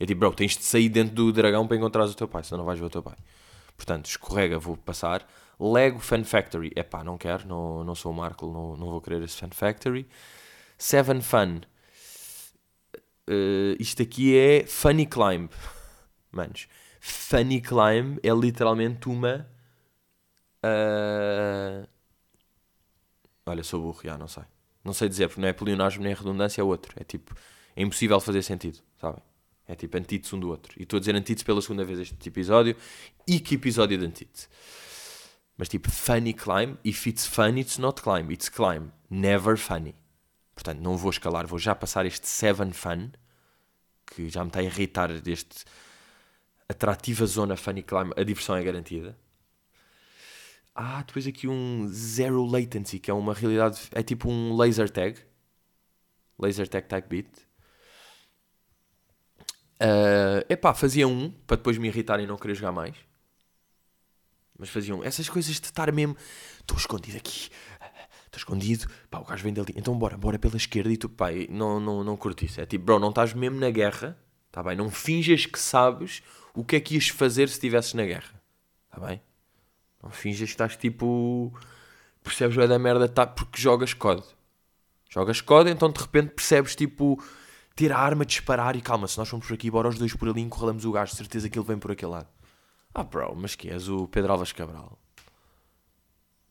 É 0.00 0.06
tipo, 0.06 0.20
bro, 0.20 0.32
tens 0.32 0.56
de 0.56 0.64
sair 0.64 0.88
dentro 0.88 1.14
do 1.14 1.30
dragão 1.30 1.66
para 1.66 1.76
encontrar 1.76 2.04
o 2.04 2.14
teu 2.14 2.26
pai, 2.26 2.42
senão 2.42 2.60
não 2.60 2.64
vais 2.64 2.80
ver 2.80 2.86
o 2.86 2.90
teu 2.90 3.02
pai. 3.02 3.16
Portanto, 3.76 4.06
escorrega, 4.06 4.58
vou 4.58 4.78
passar. 4.78 5.28
Lego 5.60 5.98
Fan 5.98 6.24
Factory, 6.24 6.72
é 6.74 6.82
pá, 6.82 7.04
não 7.04 7.18
quero, 7.18 7.46
não, 7.46 7.84
não 7.84 7.94
sou 7.94 8.12
o 8.12 8.14
Marco, 8.14 8.46
não, 8.46 8.76
não 8.76 8.86
vou 8.86 9.00
querer 9.00 9.22
esse 9.22 9.36
Fan 9.36 9.50
Factory. 9.50 10.08
Seven 10.78 11.20
Fun, 11.20 11.60
uh, 13.28 13.76
isto 13.78 14.02
aqui 14.02 14.36
é 14.36 14.64
Funny 14.66 15.06
Climb 15.06 15.50
manos, 16.32 16.66
Funny 16.98 17.60
Climb 17.60 18.18
é 18.22 18.30
literalmente 18.30 19.08
uma. 19.08 19.46
Uh... 20.64 21.86
Olha, 23.46 23.62
sou 23.62 23.80
burro, 23.80 24.00
já 24.04 24.16
não 24.16 24.28
sei. 24.28 24.44
Não 24.84 24.92
sei 24.92 25.08
dizer, 25.08 25.28
porque 25.28 25.40
não 25.40 25.48
é 25.48 25.52
pleonasmo 25.52 26.02
nem 26.02 26.14
redundância, 26.14 26.60
é 26.60 26.64
outro. 26.64 26.92
É 26.96 27.04
tipo, 27.04 27.34
é 27.76 27.82
impossível 27.82 28.20
fazer 28.20 28.42
sentido, 28.42 28.78
sabem? 29.00 29.22
É 29.66 29.74
tipo 29.74 29.96
antítese 29.96 30.34
um 30.34 30.40
do 30.40 30.48
outro. 30.48 30.74
E 30.78 30.82
estou 30.82 30.96
a 30.96 31.00
dizer 31.00 31.14
antítese 31.14 31.44
pela 31.44 31.62
segunda 31.62 31.84
vez 31.84 32.00
este 32.00 32.28
episódio. 32.28 32.76
E 33.26 33.38
que 33.40 33.54
episódio 33.54 33.96
de 33.96 34.04
antítese? 34.04 34.48
Mas 35.56 35.68
tipo, 35.68 35.90
funny 35.90 36.34
climb. 36.34 36.76
If 36.84 37.06
it's 37.06 37.26
fun, 37.26 37.58
it's 37.58 37.78
not 37.78 38.02
climb. 38.02 38.32
It's 38.32 38.48
climb. 38.48 38.90
Never 39.08 39.56
funny. 39.56 39.94
Portanto, 40.54 40.80
não 40.80 40.96
vou 40.96 41.10
escalar. 41.10 41.46
Vou 41.46 41.58
já 41.58 41.74
passar 41.74 42.04
este 42.06 42.26
seven 42.26 42.72
fun. 42.72 43.10
Que 44.04 44.28
já 44.28 44.42
me 44.42 44.48
está 44.48 44.60
a 44.60 44.64
irritar 44.64 45.20
deste 45.20 45.64
atrativa 46.68 47.26
zona 47.26 47.56
funny 47.56 47.82
climb, 47.82 48.12
a 48.16 48.22
diversão 48.24 48.56
é 48.56 48.62
garantida. 48.62 49.16
Ah, 50.74 51.02
depois 51.06 51.26
aqui 51.26 51.46
um 51.46 51.86
zero 51.88 52.44
latency, 52.46 52.98
que 52.98 53.10
é 53.10 53.14
uma 53.14 53.34
realidade, 53.34 53.80
é 53.92 54.02
tipo 54.02 54.30
um 54.30 54.56
laser 54.56 54.88
tag. 54.90 55.18
Laser 56.38 56.66
tag 56.66 56.88
type 56.88 57.08
beat. 57.08 57.28
Uh, 59.82 60.46
epá, 60.48 60.72
fazia 60.72 61.06
um, 61.08 61.30
para 61.46 61.56
depois 61.56 61.76
me 61.76 61.88
irritar 61.88 62.20
e 62.20 62.26
não 62.26 62.36
querer 62.36 62.54
jogar 62.54 62.72
mais. 62.72 62.94
Mas 64.56 64.70
faziam 64.70 65.02
essas 65.02 65.28
coisas 65.28 65.60
de 65.60 65.66
estar 65.66 65.90
mesmo, 65.92 66.16
estou 66.60 66.76
escondido 66.78 67.16
aqui, 67.16 67.50
estou 68.26 68.38
escondido, 68.38 68.88
pá, 69.10 69.18
o 69.18 69.24
gajo 69.24 69.42
vem 69.42 69.52
dali, 69.52 69.74
então 69.76 69.98
bora, 69.98 70.16
bora 70.16 70.38
pela 70.38 70.56
esquerda 70.56 70.92
e 70.92 70.96
tu, 70.96 71.08
pá, 71.08 71.30
não, 71.50 71.80
não, 71.80 72.04
não 72.04 72.16
curto 72.16 72.44
isso. 72.44 72.60
É 72.60 72.66
tipo, 72.66 72.84
bro, 72.84 73.00
não 73.00 73.08
estás 73.08 73.34
mesmo 73.34 73.58
na 73.58 73.70
guerra, 73.70 74.16
tá 74.52 74.62
bem? 74.62 74.76
Não 74.76 74.88
finjas 74.88 75.46
que 75.46 75.58
sabes 75.58 76.22
o 76.54 76.64
que 76.64 76.76
é 76.76 76.80
que 76.80 76.94
ias 76.94 77.08
fazer 77.08 77.48
se 77.48 77.54
estivesses 77.54 77.92
na 77.94 78.04
guerra. 78.04 78.40
Está 78.86 79.04
bem? 79.04 79.20
Finges 80.10 80.50
que 80.50 80.54
estás 80.54 80.76
tipo. 80.76 81.52
Percebes 82.22 82.56
é 82.58 82.66
da 82.66 82.78
merda 82.78 83.08
tá, 83.08 83.26
porque 83.26 83.60
jogas 83.60 83.94
COD. 83.94 84.22
Jogas 85.08 85.40
COD, 85.40 85.70
então 85.70 85.90
de 85.90 86.00
repente 86.00 86.30
percebes 86.30 86.74
tipo. 86.74 87.22
Ter 87.74 87.90
a 87.90 87.98
arma, 87.98 88.26
disparar 88.26 88.76
e 88.76 88.82
calma, 88.82 89.08
se 89.08 89.16
nós 89.16 89.28
formos 89.28 89.46
por 89.46 89.54
aqui, 89.54 89.70
bora 89.70 89.88
os 89.88 89.98
dois 89.98 90.12
por 90.14 90.28
ali, 90.28 90.42
encurralamos 90.42 90.84
o 90.84 90.92
gajo, 90.92 91.14
certeza 91.14 91.48
que 91.48 91.58
ele 91.58 91.66
vem 91.66 91.78
por 91.78 91.90
aquele 91.90 92.12
lado. 92.12 92.28
Ah, 92.94 93.02
bro, 93.02 93.34
mas 93.34 93.54
que 93.54 93.70
és 93.70 93.88
o 93.88 94.06
Pedro 94.08 94.32
Alves 94.32 94.52
Cabral? 94.52 94.98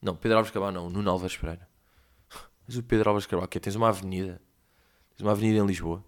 Não, 0.01 0.15
Pedro 0.15 0.37
Alves 0.37 0.51
Cabral 0.51 0.71
não, 0.71 0.89
Nuno 0.89 1.11
Alves 1.11 1.37
Pereira. 1.37 1.69
És 2.67 2.75
o 2.75 2.81
Pedro 2.81 3.09
Alves 3.11 3.27
Cabral, 3.27 3.47
que 3.47 3.59
é, 3.59 3.61
tens 3.61 3.75
uma 3.75 3.89
avenida. 3.89 4.41
Tens 5.15 5.21
uma 5.21 5.31
avenida 5.33 5.59
em 5.59 5.65
Lisboa. 5.67 6.03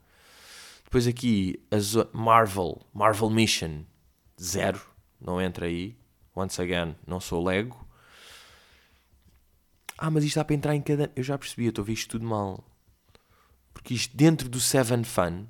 Depois 0.84 1.06
aqui, 1.06 1.64
a 1.72 2.18
Marvel, 2.18 2.82
Marvel 2.92 3.30
Mission, 3.30 3.84
zero, 4.42 4.82
não 5.22 5.40
entra 5.40 5.68
aí. 5.68 5.96
Once 6.36 6.62
again, 6.62 6.96
não 7.06 7.20
sou 7.20 7.44
Lego. 7.44 7.88
Ah, 9.98 10.10
mas 10.10 10.24
isto 10.24 10.36
dá 10.36 10.46
para 10.46 10.56
entrar 10.56 10.76
em 10.76 10.82
cada. 10.82 11.12
Eu 11.16 11.24
já 11.24 11.38
percebi, 11.38 11.66
eu 11.66 11.70
estou 11.70 11.84
a 11.84 11.86
ver 11.86 11.94
isto 11.94 12.10
tudo 12.10 12.26
mal. 12.26 12.64
Porque 13.74 13.94
isto 13.94 14.16
dentro 14.16 14.50
do 14.50 14.60
Seven 14.60 15.04
Fun 15.04 15.48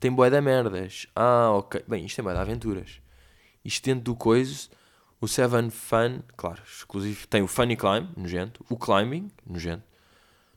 tem 0.00 0.10
boé 0.10 0.28
da 0.28 0.42
merdas. 0.42 1.06
Ah, 1.14 1.50
ok. 1.52 1.84
Bem, 1.86 2.04
isto 2.04 2.20
é 2.20 2.24
boé 2.24 2.34
de 2.34 2.40
aventuras. 2.40 3.00
Isto 3.64 3.84
dentro 3.84 4.02
do 4.02 4.16
coisa, 4.16 4.68
o 5.20 5.28
Seven 5.28 5.70
Fun, 5.70 6.22
claro, 6.36 6.60
exclusivo. 6.66 7.28
Tem 7.28 7.40
o 7.42 7.46
Funny 7.46 7.76
Climb, 7.76 8.08
nojento. 8.16 8.64
O 8.68 8.76
Climbing, 8.76 9.30
nojento. 9.46 9.84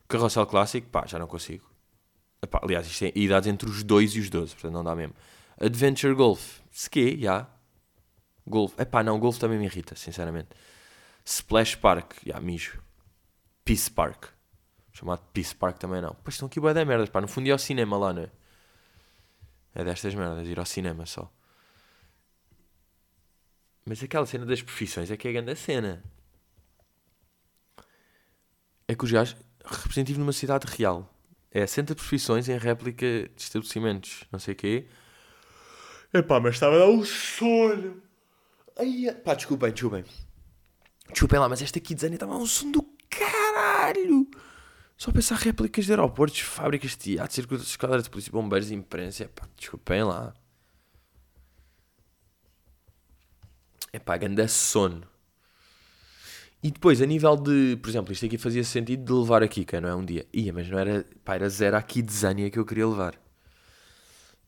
Carrossel 0.08 0.48
Clássico, 0.48 0.90
pá, 0.90 1.06
já 1.06 1.20
não 1.20 1.28
consigo. 1.28 1.64
Epá, 2.42 2.60
aliás, 2.64 2.88
isto 2.88 3.06
é 3.06 3.12
idades 3.16 3.48
entre 3.48 3.70
os 3.70 3.84
2 3.84 4.16
e 4.16 4.20
os 4.20 4.30
12, 4.30 4.54
portanto 4.54 4.74
não 4.74 4.84
dá 4.84 4.96
mesmo. 4.96 5.14
Adventure 5.60 6.14
Golf, 6.16 6.60
ski, 6.72 7.12
já. 7.12 7.16
Yeah. 7.16 7.55
Golf, 8.48 8.78
epá, 8.80 9.04
não, 9.04 9.20
golf 9.20 9.38
também 9.38 9.58
me 9.58 9.66
irrita, 9.66 9.96
sinceramente. 9.96 10.50
Splash 11.26 11.76
Park, 11.76 12.14
já, 12.18 12.34
yeah, 12.34 12.46
mijo. 12.46 12.82
Peace 13.64 13.90
Park, 13.90 14.26
chamado 14.94 15.24
Peace 15.34 15.56
Park 15.56 15.80
também 15.80 16.02
não. 16.02 16.16
Pois 16.24 16.36
estão 16.36 16.48
aqui 16.48 16.60
boa 16.60 16.74
da 16.74 16.86
merdas, 16.86 17.10
pá, 17.10 17.20
no 17.20 17.28
fundo 17.28 17.48
é 17.48 17.52
ao 17.52 17.58
cinema 17.58 17.98
lá, 17.98 18.14
não 18.14 18.22
é? 18.22 18.30
É 19.74 19.84
destas 19.84 20.14
merdas, 20.14 20.48
ir 20.48 20.60
ao 20.60 20.66
cinema 20.66 21.06
só. 21.06 21.32
Mas 23.84 24.02
aquela 24.02 24.26
cena 24.26 24.46
das 24.46 24.62
profissões 24.62 25.12
é 25.12 25.18
que 25.18 25.28
é 25.28 25.32
a 25.32 25.34
grande 25.34 25.56
cena. 25.56 26.04
É 28.88 28.96
que 28.96 29.04
os 29.04 29.12
gajos 29.12 29.36
representativo 29.66 30.20
numa 30.20 30.34
cidade 30.34 30.66
real 30.68 31.12
é 31.52 31.66
centro 31.66 31.96
de 31.96 32.02
profissões 32.02 32.48
em 32.50 32.58
réplica 32.58 33.06
de 33.06 33.42
estabelecimentos, 33.42 34.26
não 34.32 34.40
sei 34.40 34.54
o 34.54 34.58
quê. 34.58 34.86
Epá, 36.14 36.40
mas 36.40 36.56
estava 36.56 36.76
a 36.76 36.80
dar 36.80 36.88
um 36.88 37.04
sono. 37.04 38.02
Ai, 38.78 39.14
pá, 39.24 39.34
desculpem, 39.34 39.72
desculpem. 39.72 40.04
Desculpem 41.10 41.40
lá, 41.40 41.48
mas 41.48 41.62
esta 41.62 41.80
Kidzania 41.80 42.16
estava 42.16 42.34
a 42.34 42.38
um 42.38 42.46
sono 42.46 42.74
do 42.74 42.86
caralho. 43.10 44.30
Só 44.98 45.12
pensar 45.12 45.36
réplicas 45.36 45.86
de 45.86 45.92
aeroportos, 45.92 46.40
fábricas 46.40 46.92
de 46.92 46.98
teatro, 46.98 47.34
circuitos 47.34 47.66
de 47.66 47.72
escaladas 47.72 48.04
de 48.04 48.10
polícia, 48.10 48.32
bombeiros 48.32 48.72
e 48.72 48.76
imprensa. 48.76 49.30
Pá, 49.34 49.48
desculpem 49.58 50.04
lá. 50.04 50.34
É 53.94 54.00
pá, 54.00 54.18
ganda 54.18 54.48
sono. 54.48 55.04
E 56.62 56.72
depois, 56.72 57.02
a 57.02 57.06
nível 57.06 57.36
de, 57.38 57.78
por 57.82 57.90
exemplo, 57.90 58.12
isto 58.12 58.26
aqui 58.26 58.38
fazia 58.38 58.64
sentido 58.64 59.06
de 59.06 59.14
levar 59.14 59.44
a 59.44 59.48
Kika, 59.48 59.80
não 59.80 59.90
é? 59.90 59.96
Um 59.96 60.04
dia. 60.04 60.26
Ia, 60.34 60.52
mas 60.52 60.68
não 60.68 60.80
era, 60.80 61.06
pá, 61.24 61.36
era 61.36 61.48
zero 61.48 61.78
aqui 61.78 62.02
de 62.02 62.12
Zânia 62.12 62.50
que 62.50 62.58
eu 62.58 62.66
queria 62.66 62.88
levar. 62.88 63.16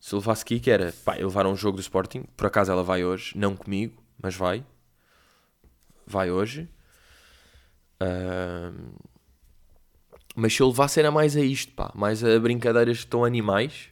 Se 0.00 0.14
levasse 0.14 0.44
Kika 0.44 0.70
era, 0.70 0.92
pá, 1.04 1.14
levar 1.14 1.46
um 1.46 1.56
jogo 1.56 1.76
do 1.76 1.80
Sporting, 1.80 2.24
por 2.36 2.46
acaso 2.46 2.72
ela 2.72 2.82
vai 2.82 3.04
hoje, 3.04 3.36
não 3.38 3.56
comigo, 3.56 4.02
mas 4.20 4.34
vai. 4.34 4.64
Vai 6.06 6.30
hoje. 6.30 6.68
Uh... 8.02 8.94
Mas 10.34 10.54
se 10.54 10.62
eu 10.62 10.68
levasse 10.68 11.00
era 11.00 11.10
mais 11.10 11.36
a 11.36 11.40
isto, 11.40 11.72
pá, 11.72 11.90
mais 11.96 12.22
a 12.22 12.38
brincadeiras 12.38 12.98
que 12.98 13.04
estão 13.04 13.24
animais. 13.24 13.90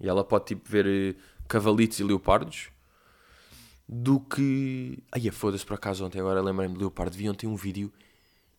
E 0.00 0.08
ela 0.08 0.24
pode, 0.24 0.46
tipo, 0.46 0.68
ver 0.68 0.86
eh, 0.86 1.14
cavalitos 1.46 2.00
e 2.00 2.04
leopardos 2.04 2.70
do 3.88 4.18
que. 4.18 4.98
Ai, 5.12 5.30
foda-se 5.30 5.64
por 5.64 5.74
acaso 5.74 6.04
ontem, 6.04 6.18
agora 6.18 6.40
lembrei-me 6.40 6.74
do 6.74 6.80
leopardo. 6.80 7.16
Vi 7.16 7.28
ontem 7.30 7.46
um 7.46 7.54
vídeo 7.54 7.92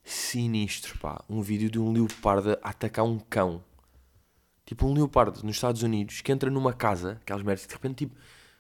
sinistro, 0.04 0.98
pá. 1.00 1.24
Um 1.28 1.42
vídeo 1.42 1.70
de 1.70 1.78
um 1.78 1.92
leopardo 1.92 2.52
a 2.62 2.70
atacar 2.70 3.04
um 3.04 3.20
cão. 3.20 3.62
Tipo, 4.66 4.88
um 4.88 4.94
leopardo 4.94 5.44
nos 5.44 5.58
Estados 5.58 5.84
Unidos 5.84 6.22
que 6.22 6.32
entra 6.32 6.50
numa 6.50 6.74
casa, 6.74 7.20
aquelas 7.22 7.44
merdas, 7.44 7.66
e 7.66 7.68
de 7.68 7.74
repente, 7.74 8.06
tipo, 8.06 8.16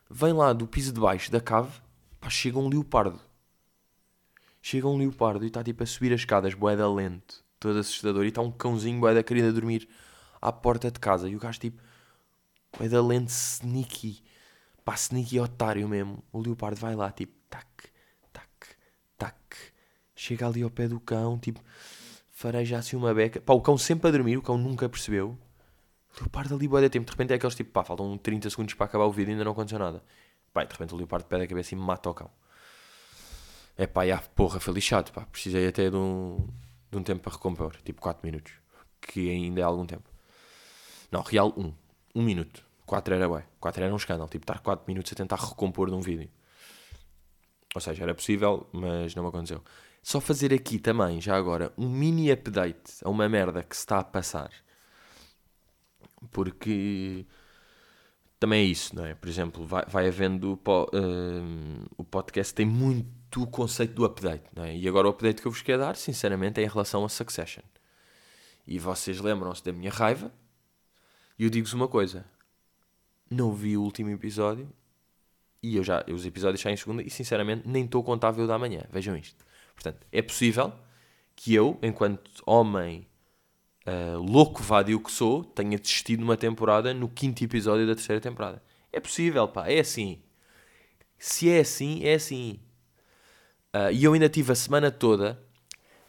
vem 0.10 0.34
lá 0.34 0.54
do 0.54 0.68
piso 0.68 0.92
de 0.92 1.00
baixo 1.00 1.32
da 1.32 1.40
cave, 1.42 1.72
pá, 2.26 2.30
chega 2.32 2.58
um 2.58 2.68
leopardo. 2.68 3.22
Chega 4.60 4.88
um 4.88 4.98
leopardo 4.98 5.44
e 5.44 5.48
está 5.48 5.64
tipo 5.64 5.84
a 5.84 5.86
subir 5.86 6.12
as 6.12 6.22
escadas, 6.22 6.56
boeda 6.56 6.92
lento, 6.92 7.44
todo 7.60 7.78
assustador, 7.78 8.26
e 8.26 8.30
está 8.30 8.42
um 8.42 8.52
cãozinho 8.52 9.00
boeda 9.00 9.22
querido 9.22 9.50
a 9.50 9.52
dormir 9.52 9.88
à 10.42 10.52
porta 10.52 10.90
de 10.90 11.00
casa. 11.00 11.30
E 11.30 11.36
o 11.36 11.40
gajo, 11.40 11.60
tipo, 11.60 11.80
boeda 12.76 13.02
lento, 13.02 13.30
sneaky 13.30 14.24
Pá, 14.84 14.96
sneaky 14.96 15.40
otário 15.40 15.88
mesmo. 15.88 16.24
O 16.32 16.40
leopardo 16.40 16.80
vai 16.80 16.96
lá, 16.96 17.12
tipo, 17.12 17.34
tac, 17.50 17.68
tac, 18.34 18.48
tac. 19.18 19.36
Chega 20.16 20.48
ali 20.48 20.64
ao 20.64 20.70
pé 20.70 20.88
do 20.88 21.00
cão, 21.00 21.38
tipo, 21.40 21.60
fareja 22.32 22.78
assim 22.78 22.96
uma 22.96 23.14
beca. 23.14 23.40
Pá, 23.42 23.54
o 23.54 23.62
cão 23.62 23.78
sempre 23.78 24.08
a 24.08 24.12
dormir, 24.12 24.38
o 24.38 24.42
cão 24.42 24.58
nunca 24.58 24.90
percebeu. 24.90 25.38
O 26.16 26.22
leopardo 26.22 26.56
ali 26.56 26.68
boa 26.68 26.82
de 26.82 26.90
tempo. 26.90 27.06
De 27.06 27.12
repente 27.12 27.34
é 27.34 27.36
aqueles 27.36 27.56
tipo, 27.56 27.72
pá, 27.72 27.84
faltam 27.84 28.18
30 28.18 28.50
segundos 28.50 28.74
para 28.74 28.86
acabar 28.86 29.06
o 29.06 29.12
vídeo 29.12 29.30
e 29.30 29.34
ainda 29.34 29.44
não 29.44 29.52
aconteceu 29.52 29.80
nada. 29.80 30.04
Pá, 30.56 30.64
de 30.64 30.72
repente 30.72 30.94
o 30.94 30.98
leopardo 30.98 31.26
pede 31.26 31.44
a 31.44 31.48
cabeça 31.48 31.76
e 31.76 31.78
mata 31.78 32.10
o 32.10 32.14
cão. 32.14 32.32
É 33.78 33.86
pá, 33.86 34.08
já, 34.08 34.20
porra, 34.20 34.58
foi 34.58 34.74
lixado, 34.74 35.12
pá. 35.12 35.26
Precisei 35.26 35.68
até 35.68 35.90
de 35.90 35.98
um, 35.98 36.48
de 36.90 36.98
um 36.98 37.04
tempo 37.04 37.22
para 37.24 37.34
recompor, 37.34 37.76
tipo 37.84 38.00
4 38.02 38.26
minutos. 38.26 38.54
Que 39.02 39.30
ainda 39.30 39.60
é 39.60 39.64
algum 39.66 39.86
tempo. 39.86 40.10
Não, 41.12 41.22
real 41.22 41.54
1. 41.58 41.62
Um. 41.62 41.66
1 41.66 41.74
um 42.16 42.24
minuto. 42.24 42.66
4 42.86 43.16
era 43.16 43.28
bué. 43.28 43.46
4 43.60 43.84
era 43.84 43.94
um 43.94 43.98
escândalo. 43.98 44.30
Tipo, 44.30 44.44
estar 44.44 44.60
4 44.60 44.86
minutos 44.88 45.12
a 45.12 45.16
tentar 45.18 45.36
recompor 45.36 45.90
de 45.90 45.96
um 45.96 46.00
vídeo. 46.00 46.30
Ou 47.76 47.82
seja, 47.82 48.04
era 48.04 48.16
possível, 48.16 48.66
mas 48.72 49.14
não 49.14 49.28
aconteceu. 49.28 49.62
Só 50.02 50.22
fazer 50.22 50.54
aqui 50.54 50.80
também, 50.80 51.20
já 51.20 51.36
agora, 51.36 51.74
um 51.78 51.90
mini 51.90 52.32
update 52.32 52.94
a 53.04 53.10
uma 53.10 53.28
merda 53.28 53.62
que 53.62 53.76
se 53.76 53.82
está 53.82 54.00
a 54.00 54.04
passar. 54.06 54.52
Porque 56.32 57.26
também 58.40 58.62
é 58.62 58.66
isso, 58.66 58.96
não 58.96 59.06
é? 59.06 59.16
Por 59.16 59.30
exemplo, 59.30 59.66
vai, 59.66 59.86
vai 59.88 60.08
havendo. 60.08 60.54
Uh, 60.54 61.86
o 61.98 62.04
podcast 62.04 62.54
tem 62.54 62.66
muito 62.66 63.44
o 63.44 63.48
conceito 63.48 63.94
do 63.94 64.06
update, 64.06 64.44
não 64.56 64.64
é? 64.64 64.76
E 64.76 64.88
agora 64.88 65.08
o 65.08 65.12
update 65.12 65.42
que 65.42 65.48
eu 65.48 65.52
vos 65.52 65.62
quero 65.62 65.82
dar, 65.82 65.96
sinceramente, 65.96 66.60
é 66.60 66.64
em 66.64 66.68
relação 66.68 67.06
a 67.06 67.10
Succession. 67.10 67.64
E 68.68 68.80
vocês 68.80 69.20
lembram-se 69.20 69.64
da 69.64 69.72
minha 69.72 69.92
raiva. 69.92 70.32
E 71.38 71.44
eu 71.44 71.50
digo-vos 71.50 71.74
uma 71.74 71.88
coisa: 71.88 72.26
não 73.30 73.54
vi 73.54 73.78
o 73.78 73.82
último 73.82 74.10
episódio. 74.10 74.70
E 75.64 75.78
eu 75.78 75.84
já, 75.84 76.06
os 76.12 76.26
episódios 76.26 76.62
saem 76.62 76.76
em 76.76 76.78
segunda. 76.78 77.02
E 77.02 77.10
sinceramente, 77.10 77.68
nem 77.68 77.86
estou 77.86 78.04
contável 78.04 78.46
da 78.46 78.60
manhã. 78.60 78.84
Vejam 78.92 79.16
isto. 79.16 79.46
Portanto, 79.74 80.06
é 80.12 80.22
possível 80.22 80.74
que 81.36 81.54
eu, 81.54 81.80
enquanto 81.82 82.30
homem 82.46 83.08
uh, 83.86 84.18
louco 84.18 84.62
vadio 84.62 85.00
que 85.00 85.12
sou, 85.12 85.44
tenha 85.44 85.78
desistido 85.78 86.24
uma 86.24 86.38
temporada 86.38 86.94
no 86.94 87.08
quinto 87.08 87.44
episódio 87.44 87.88
da 87.88 87.96
terceira 87.96 88.22
temporada. 88.22 88.62
É 88.92 89.00
possível, 89.00 89.48
pá, 89.48 89.68
é 89.70 89.80
assim. 89.80 90.22
Se 91.18 91.50
é 91.50 91.60
assim, 91.60 92.04
é 92.04 92.16
assim. 92.16 92.60
Uh, 93.76 93.92
e 93.92 94.04
eu 94.04 94.14
ainda 94.14 94.30
tive 94.30 94.52
a 94.52 94.56
semana 94.56 94.92
toda 94.92 95.40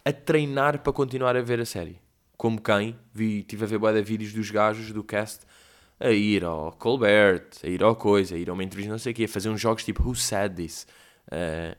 a 0.05 0.12
treinar 0.12 0.81
para 0.83 0.93
continuar 0.93 1.37
a 1.37 1.43
ver 1.43 1.61
a 1.61 1.65
série. 1.65 1.99
Como 2.37 2.61
quem? 2.61 2.97
Vi, 3.12 3.43
tive 3.43 3.65
a 3.65 3.67
ver 3.67 3.79
boa 3.79 4.03
vídeos 4.03 4.33
dos 4.33 4.51
gajos 4.51 4.93
do 4.93 5.03
cast 5.03 5.47
a 5.99 6.11
ir 6.11 6.45
ao 6.45 6.73
Colbert, 6.73 7.49
a 7.65 7.67
ir 7.67 7.83
ao 7.83 7.97
coisa, 7.97 8.35
a 8.35 8.39
ir 8.39 8.51
a 8.51 8.53
uma 8.53 8.62
entrevista, 8.62 8.93
não 8.93 8.99
sei 8.99 9.12
o 9.12 9.15
quê, 9.15 9.25
a 9.25 9.29
fazer 9.29 9.49
uns 9.49 9.61
jogos 9.61 9.85
tipo 9.85 10.03
Who 10.03 10.15
Said 10.15 10.55
This? 10.55 10.87
Uh, 11.29 11.77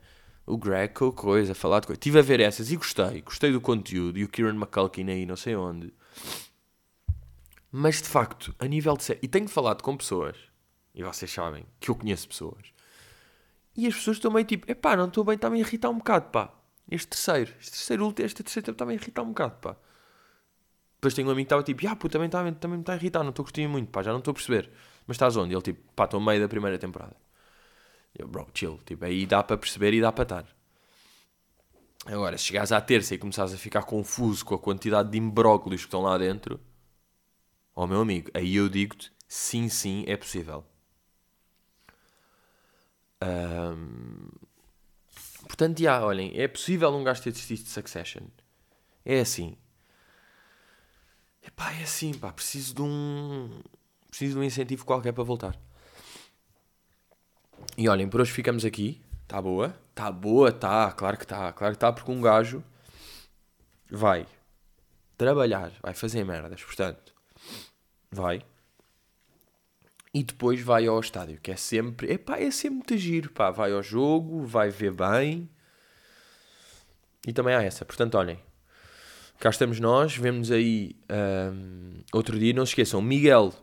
o 0.47 0.57
Greg 0.57 0.93
com 0.93 1.11
coisa, 1.11 1.51
a 1.51 1.55
falar 1.55 1.81
de 1.81 1.87
coisa. 1.87 1.99
Estive 1.99 2.19
a 2.19 2.21
ver 2.21 2.39
essas 2.39 2.71
e 2.71 2.77
gostei. 2.77 3.21
Gostei 3.21 3.51
do 3.51 3.59
conteúdo. 3.59 4.17
E 4.17 4.23
o 4.23 4.29
Kieran 4.29 4.55
McCulkin 4.55 5.09
aí, 5.09 5.25
não 5.25 5.35
sei 5.35 5.55
onde. 5.57 5.93
Mas 7.69 8.01
de 8.01 8.07
facto, 8.07 8.55
a 8.57 8.65
nível 8.65 8.95
de 8.95 9.03
série. 9.03 9.19
E 9.21 9.27
tenho 9.27 9.49
falado 9.49 9.83
com 9.83 9.95
pessoas. 9.97 10.37
E 10.95 11.03
vocês 11.03 11.29
sabem 11.29 11.65
que 11.79 11.91
eu 11.91 11.95
conheço 11.95 12.29
pessoas. 12.29 12.71
E 13.75 13.85
as 13.85 13.93
pessoas 13.93 14.17
estão 14.17 14.31
meio 14.31 14.45
tipo: 14.45 14.71
epá, 14.71 14.95
não 14.95 15.09
estou 15.09 15.23
bem, 15.25 15.35
está-me 15.35 15.57
a 15.57 15.59
irritar 15.59 15.89
um 15.89 15.97
bocado, 15.97 16.29
pá. 16.31 16.51
Este 16.89 17.07
terceiro, 17.09 17.53
este 17.59 17.71
terceiro, 17.71 18.15
este 18.17 18.43
terceiro 18.43 18.71
está-me 18.71 18.93
a 18.93 18.95
irritar 18.95 19.21
um 19.21 19.27
bocado, 19.27 19.57
pá. 19.57 19.75
Depois 20.95 21.13
tenho 21.13 21.27
um 21.27 21.31
amigo 21.31 21.45
que 21.45 21.53
estava 21.53 21.61
tipo: 21.61 21.87
ah, 21.87 21.95
pô, 21.95 22.07
também 22.07 22.27
está 22.27 22.39
também 22.53 22.77
me 22.77 22.83
está 22.83 22.93
a 22.93 22.95
irritar, 22.95 23.21
não 23.21 23.29
estou 23.31 23.43
curtindo 23.43 23.69
muito, 23.69 23.91
pá, 23.91 24.01
já 24.01 24.11
não 24.11 24.19
estou 24.19 24.31
a 24.31 24.33
perceber. 24.33 24.71
Mas 25.05 25.15
estás 25.15 25.35
onde? 25.35 25.53
Ele 25.53 25.61
tipo: 25.61 25.81
pá, 25.93 26.05
estou 26.05 26.21
meio 26.21 26.41
da 26.41 26.47
primeira 26.47 26.79
temporada. 26.79 27.15
Eu, 28.17 28.27
bro, 28.27 28.47
chill. 28.53 28.79
Tipo, 28.83 29.05
aí 29.05 29.25
dá 29.25 29.43
para 29.43 29.57
perceber 29.57 29.93
e 29.93 30.01
dá 30.01 30.11
para 30.11 30.23
estar. 30.23 30.57
Agora, 32.05 32.37
se 32.37 32.45
chegares 32.45 32.71
à 32.71 32.81
terça 32.81 33.13
e 33.13 33.17
começares 33.17 33.53
a 33.53 33.57
ficar 33.57 33.83
confuso 33.83 34.43
com 34.43 34.55
a 34.55 34.59
quantidade 34.59 35.11
de 35.11 35.17
imbróglios 35.17 35.81
que 35.81 35.87
estão 35.87 36.01
lá 36.01 36.17
dentro, 36.17 36.59
ó 37.75 37.83
oh, 37.83 37.87
meu 37.87 38.01
amigo, 38.01 38.31
aí 38.33 38.55
eu 38.55 38.69
digo-te, 38.69 39.11
sim, 39.27 39.69
sim, 39.69 40.03
é 40.07 40.17
possível. 40.17 40.65
Um... 43.21 44.29
Portanto, 45.47 45.79
já, 45.81 46.03
olhem, 46.03 46.31
é 46.39 46.47
possível 46.47 46.89
um 46.89 47.03
gajo 47.03 47.21
ter 47.21 47.31
desistido 47.31 47.63
de 47.63 47.69
Succession. 47.69 48.23
É 49.05 49.19
assim. 49.19 49.57
Epá, 51.45 51.71
é 51.73 51.83
assim, 51.83 52.13
pá, 52.13 52.31
preciso 52.31 52.73
de 52.73 52.81
um... 52.81 53.61
Preciso 54.09 54.33
de 54.33 54.39
um 54.39 54.43
incentivo 54.43 54.85
qualquer 54.85 55.11
para 55.11 55.23
voltar. 55.23 55.66
E 57.75 57.89
olhem, 57.89 58.07
por 58.07 58.21
hoje 58.21 58.31
ficamos 58.31 58.63
aqui. 58.63 59.01
Está 59.23 59.41
boa? 59.41 59.75
Está 59.89 60.11
boa, 60.11 60.49
está. 60.49 60.91
Claro 60.91 61.17
que 61.17 61.23
está. 61.23 61.51
Claro 61.51 61.73
que 61.73 61.77
está, 61.77 61.91
porque 61.91 62.11
um 62.11 62.21
gajo 62.21 62.63
vai 63.89 64.25
trabalhar, 65.17 65.71
vai 65.81 65.93
fazer 65.93 66.23
merdas, 66.23 66.63
portanto, 66.63 67.13
vai. 68.11 68.41
E 70.13 70.23
depois 70.23 70.61
vai 70.61 70.87
ao 70.87 70.99
estádio, 70.99 71.39
que 71.41 71.51
é 71.51 71.55
sempre, 71.55 72.13
epá, 72.13 72.39
é 72.39 72.49
sempre 72.49 72.75
muito 72.75 72.97
giro, 72.97 73.31
pá. 73.31 73.51
Vai 73.51 73.71
ao 73.71 73.83
jogo, 73.83 74.45
vai 74.45 74.69
ver 74.69 74.91
bem. 74.91 75.49
E 77.27 77.33
também 77.33 77.53
há 77.53 77.61
essa. 77.61 77.83
Portanto, 77.83 78.15
olhem, 78.15 78.39
cá 79.39 79.49
estamos 79.49 79.79
nós, 79.79 80.15
vemos 80.15 80.51
aí 80.51 80.95
um, 81.11 82.01
outro 82.13 82.39
dia. 82.39 82.53
Não 82.53 82.65
se 82.65 82.71
esqueçam, 82.71 83.01
Miguel, 83.01 83.53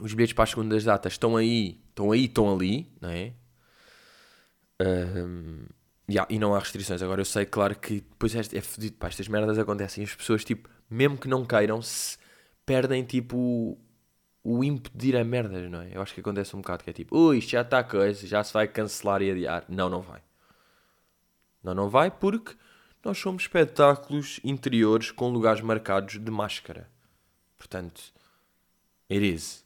os 0.00 0.12
bilhetes 0.14 0.34
para 0.34 0.44
as 0.44 0.50
segundas 0.50 0.84
datas 0.84 1.14
estão 1.14 1.36
aí 1.36 1.78
estão 1.94 2.10
aí, 2.10 2.24
estão 2.24 2.52
ali, 2.52 2.92
não 3.00 3.08
é? 3.08 3.32
Um, 4.82 5.64
yeah, 6.10 6.28
e 6.28 6.38
não 6.38 6.54
há 6.54 6.58
restrições. 6.58 7.00
Agora 7.00 7.20
eu 7.20 7.24
sei, 7.24 7.46
claro, 7.46 7.76
que 7.76 8.00
depois 8.00 8.34
é, 8.34 8.58
é 8.58 8.60
fodido, 8.60 8.96
pá, 8.96 9.06
estas 9.06 9.28
merdas 9.28 9.58
acontecem. 9.58 10.04
As 10.04 10.14
pessoas, 10.14 10.44
tipo, 10.44 10.68
mesmo 10.90 11.16
que 11.16 11.28
não 11.28 11.44
queiram, 11.44 11.80
se 11.80 12.18
perdem, 12.66 13.04
tipo, 13.04 13.36
o, 13.36 13.78
o 14.42 14.64
ímpeto 14.64 14.96
de 14.98 15.08
ir 15.08 15.16
a 15.16 15.24
merdas, 15.24 15.70
não 15.70 15.80
é? 15.80 15.96
Eu 15.96 16.02
acho 16.02 16.12
que 16.12 16.20
acontece 16.20 16.54
um 16.56 16.60
bocado, 16.60 16.84
que 16.84 16.90
é 16.90 16.92
tipo, 16.92 17.16
ui, 17.16 17.38
isto 17.38 17.50
já 17.50 17.62
está 17.62 17.82
coisa, 17.84 18.26
já 18.26 18.42
se 18.42 18.52
vai 18.52 18.66
cancelar 18.66 19.22
e 19.22 19.30
adiar. 19.30 19.64
Não, 19.68 19.88
não 19.88 20.02
vai. 20.02 20.20
Não, 21.62 21.74
não 21.74 21.88
vai 21.88 22.10
porque 22.10 22.54
nós 23.04 23.18
somos 23.18 23.44
espetáculos 23.44 24.40
interiores 24.42 25.10
com 25.10 25.28
lugares 25.30 25.62
marcados 25.62 26.18
de 26.18 26.30
máscara. 26.30 26.90
Portanto, 27.56 28.12
it 29.10 29.24
is. 29.24 29.63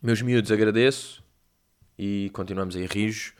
Meus 0.00 0.22
miúdos, 0.22 0.52
agradeço 0.52 1.24
e 1.98 2.30
continuamos 2.32 2.76
em 2.76 2.86
rijos. 2.86 3.32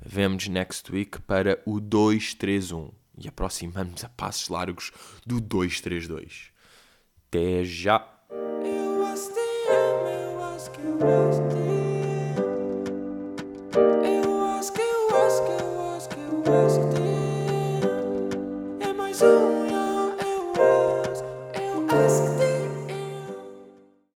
Vemo-nos 0.00 0.46
next 0.46 0.92
week 0.92 1.20
para 1.22 1.60
o 1.66 1.80
231 1.80 2.92
e 3.18 3.26
aproximamos 3.26 4.04
a 4.04 4.08
passos 4.10 4.48
largos 4.48 4.92
do 5.26 5.40
232. 5.40 6.52
Até 7.28 7.64
já! 7.64 8.08
Eu 8.30 8.96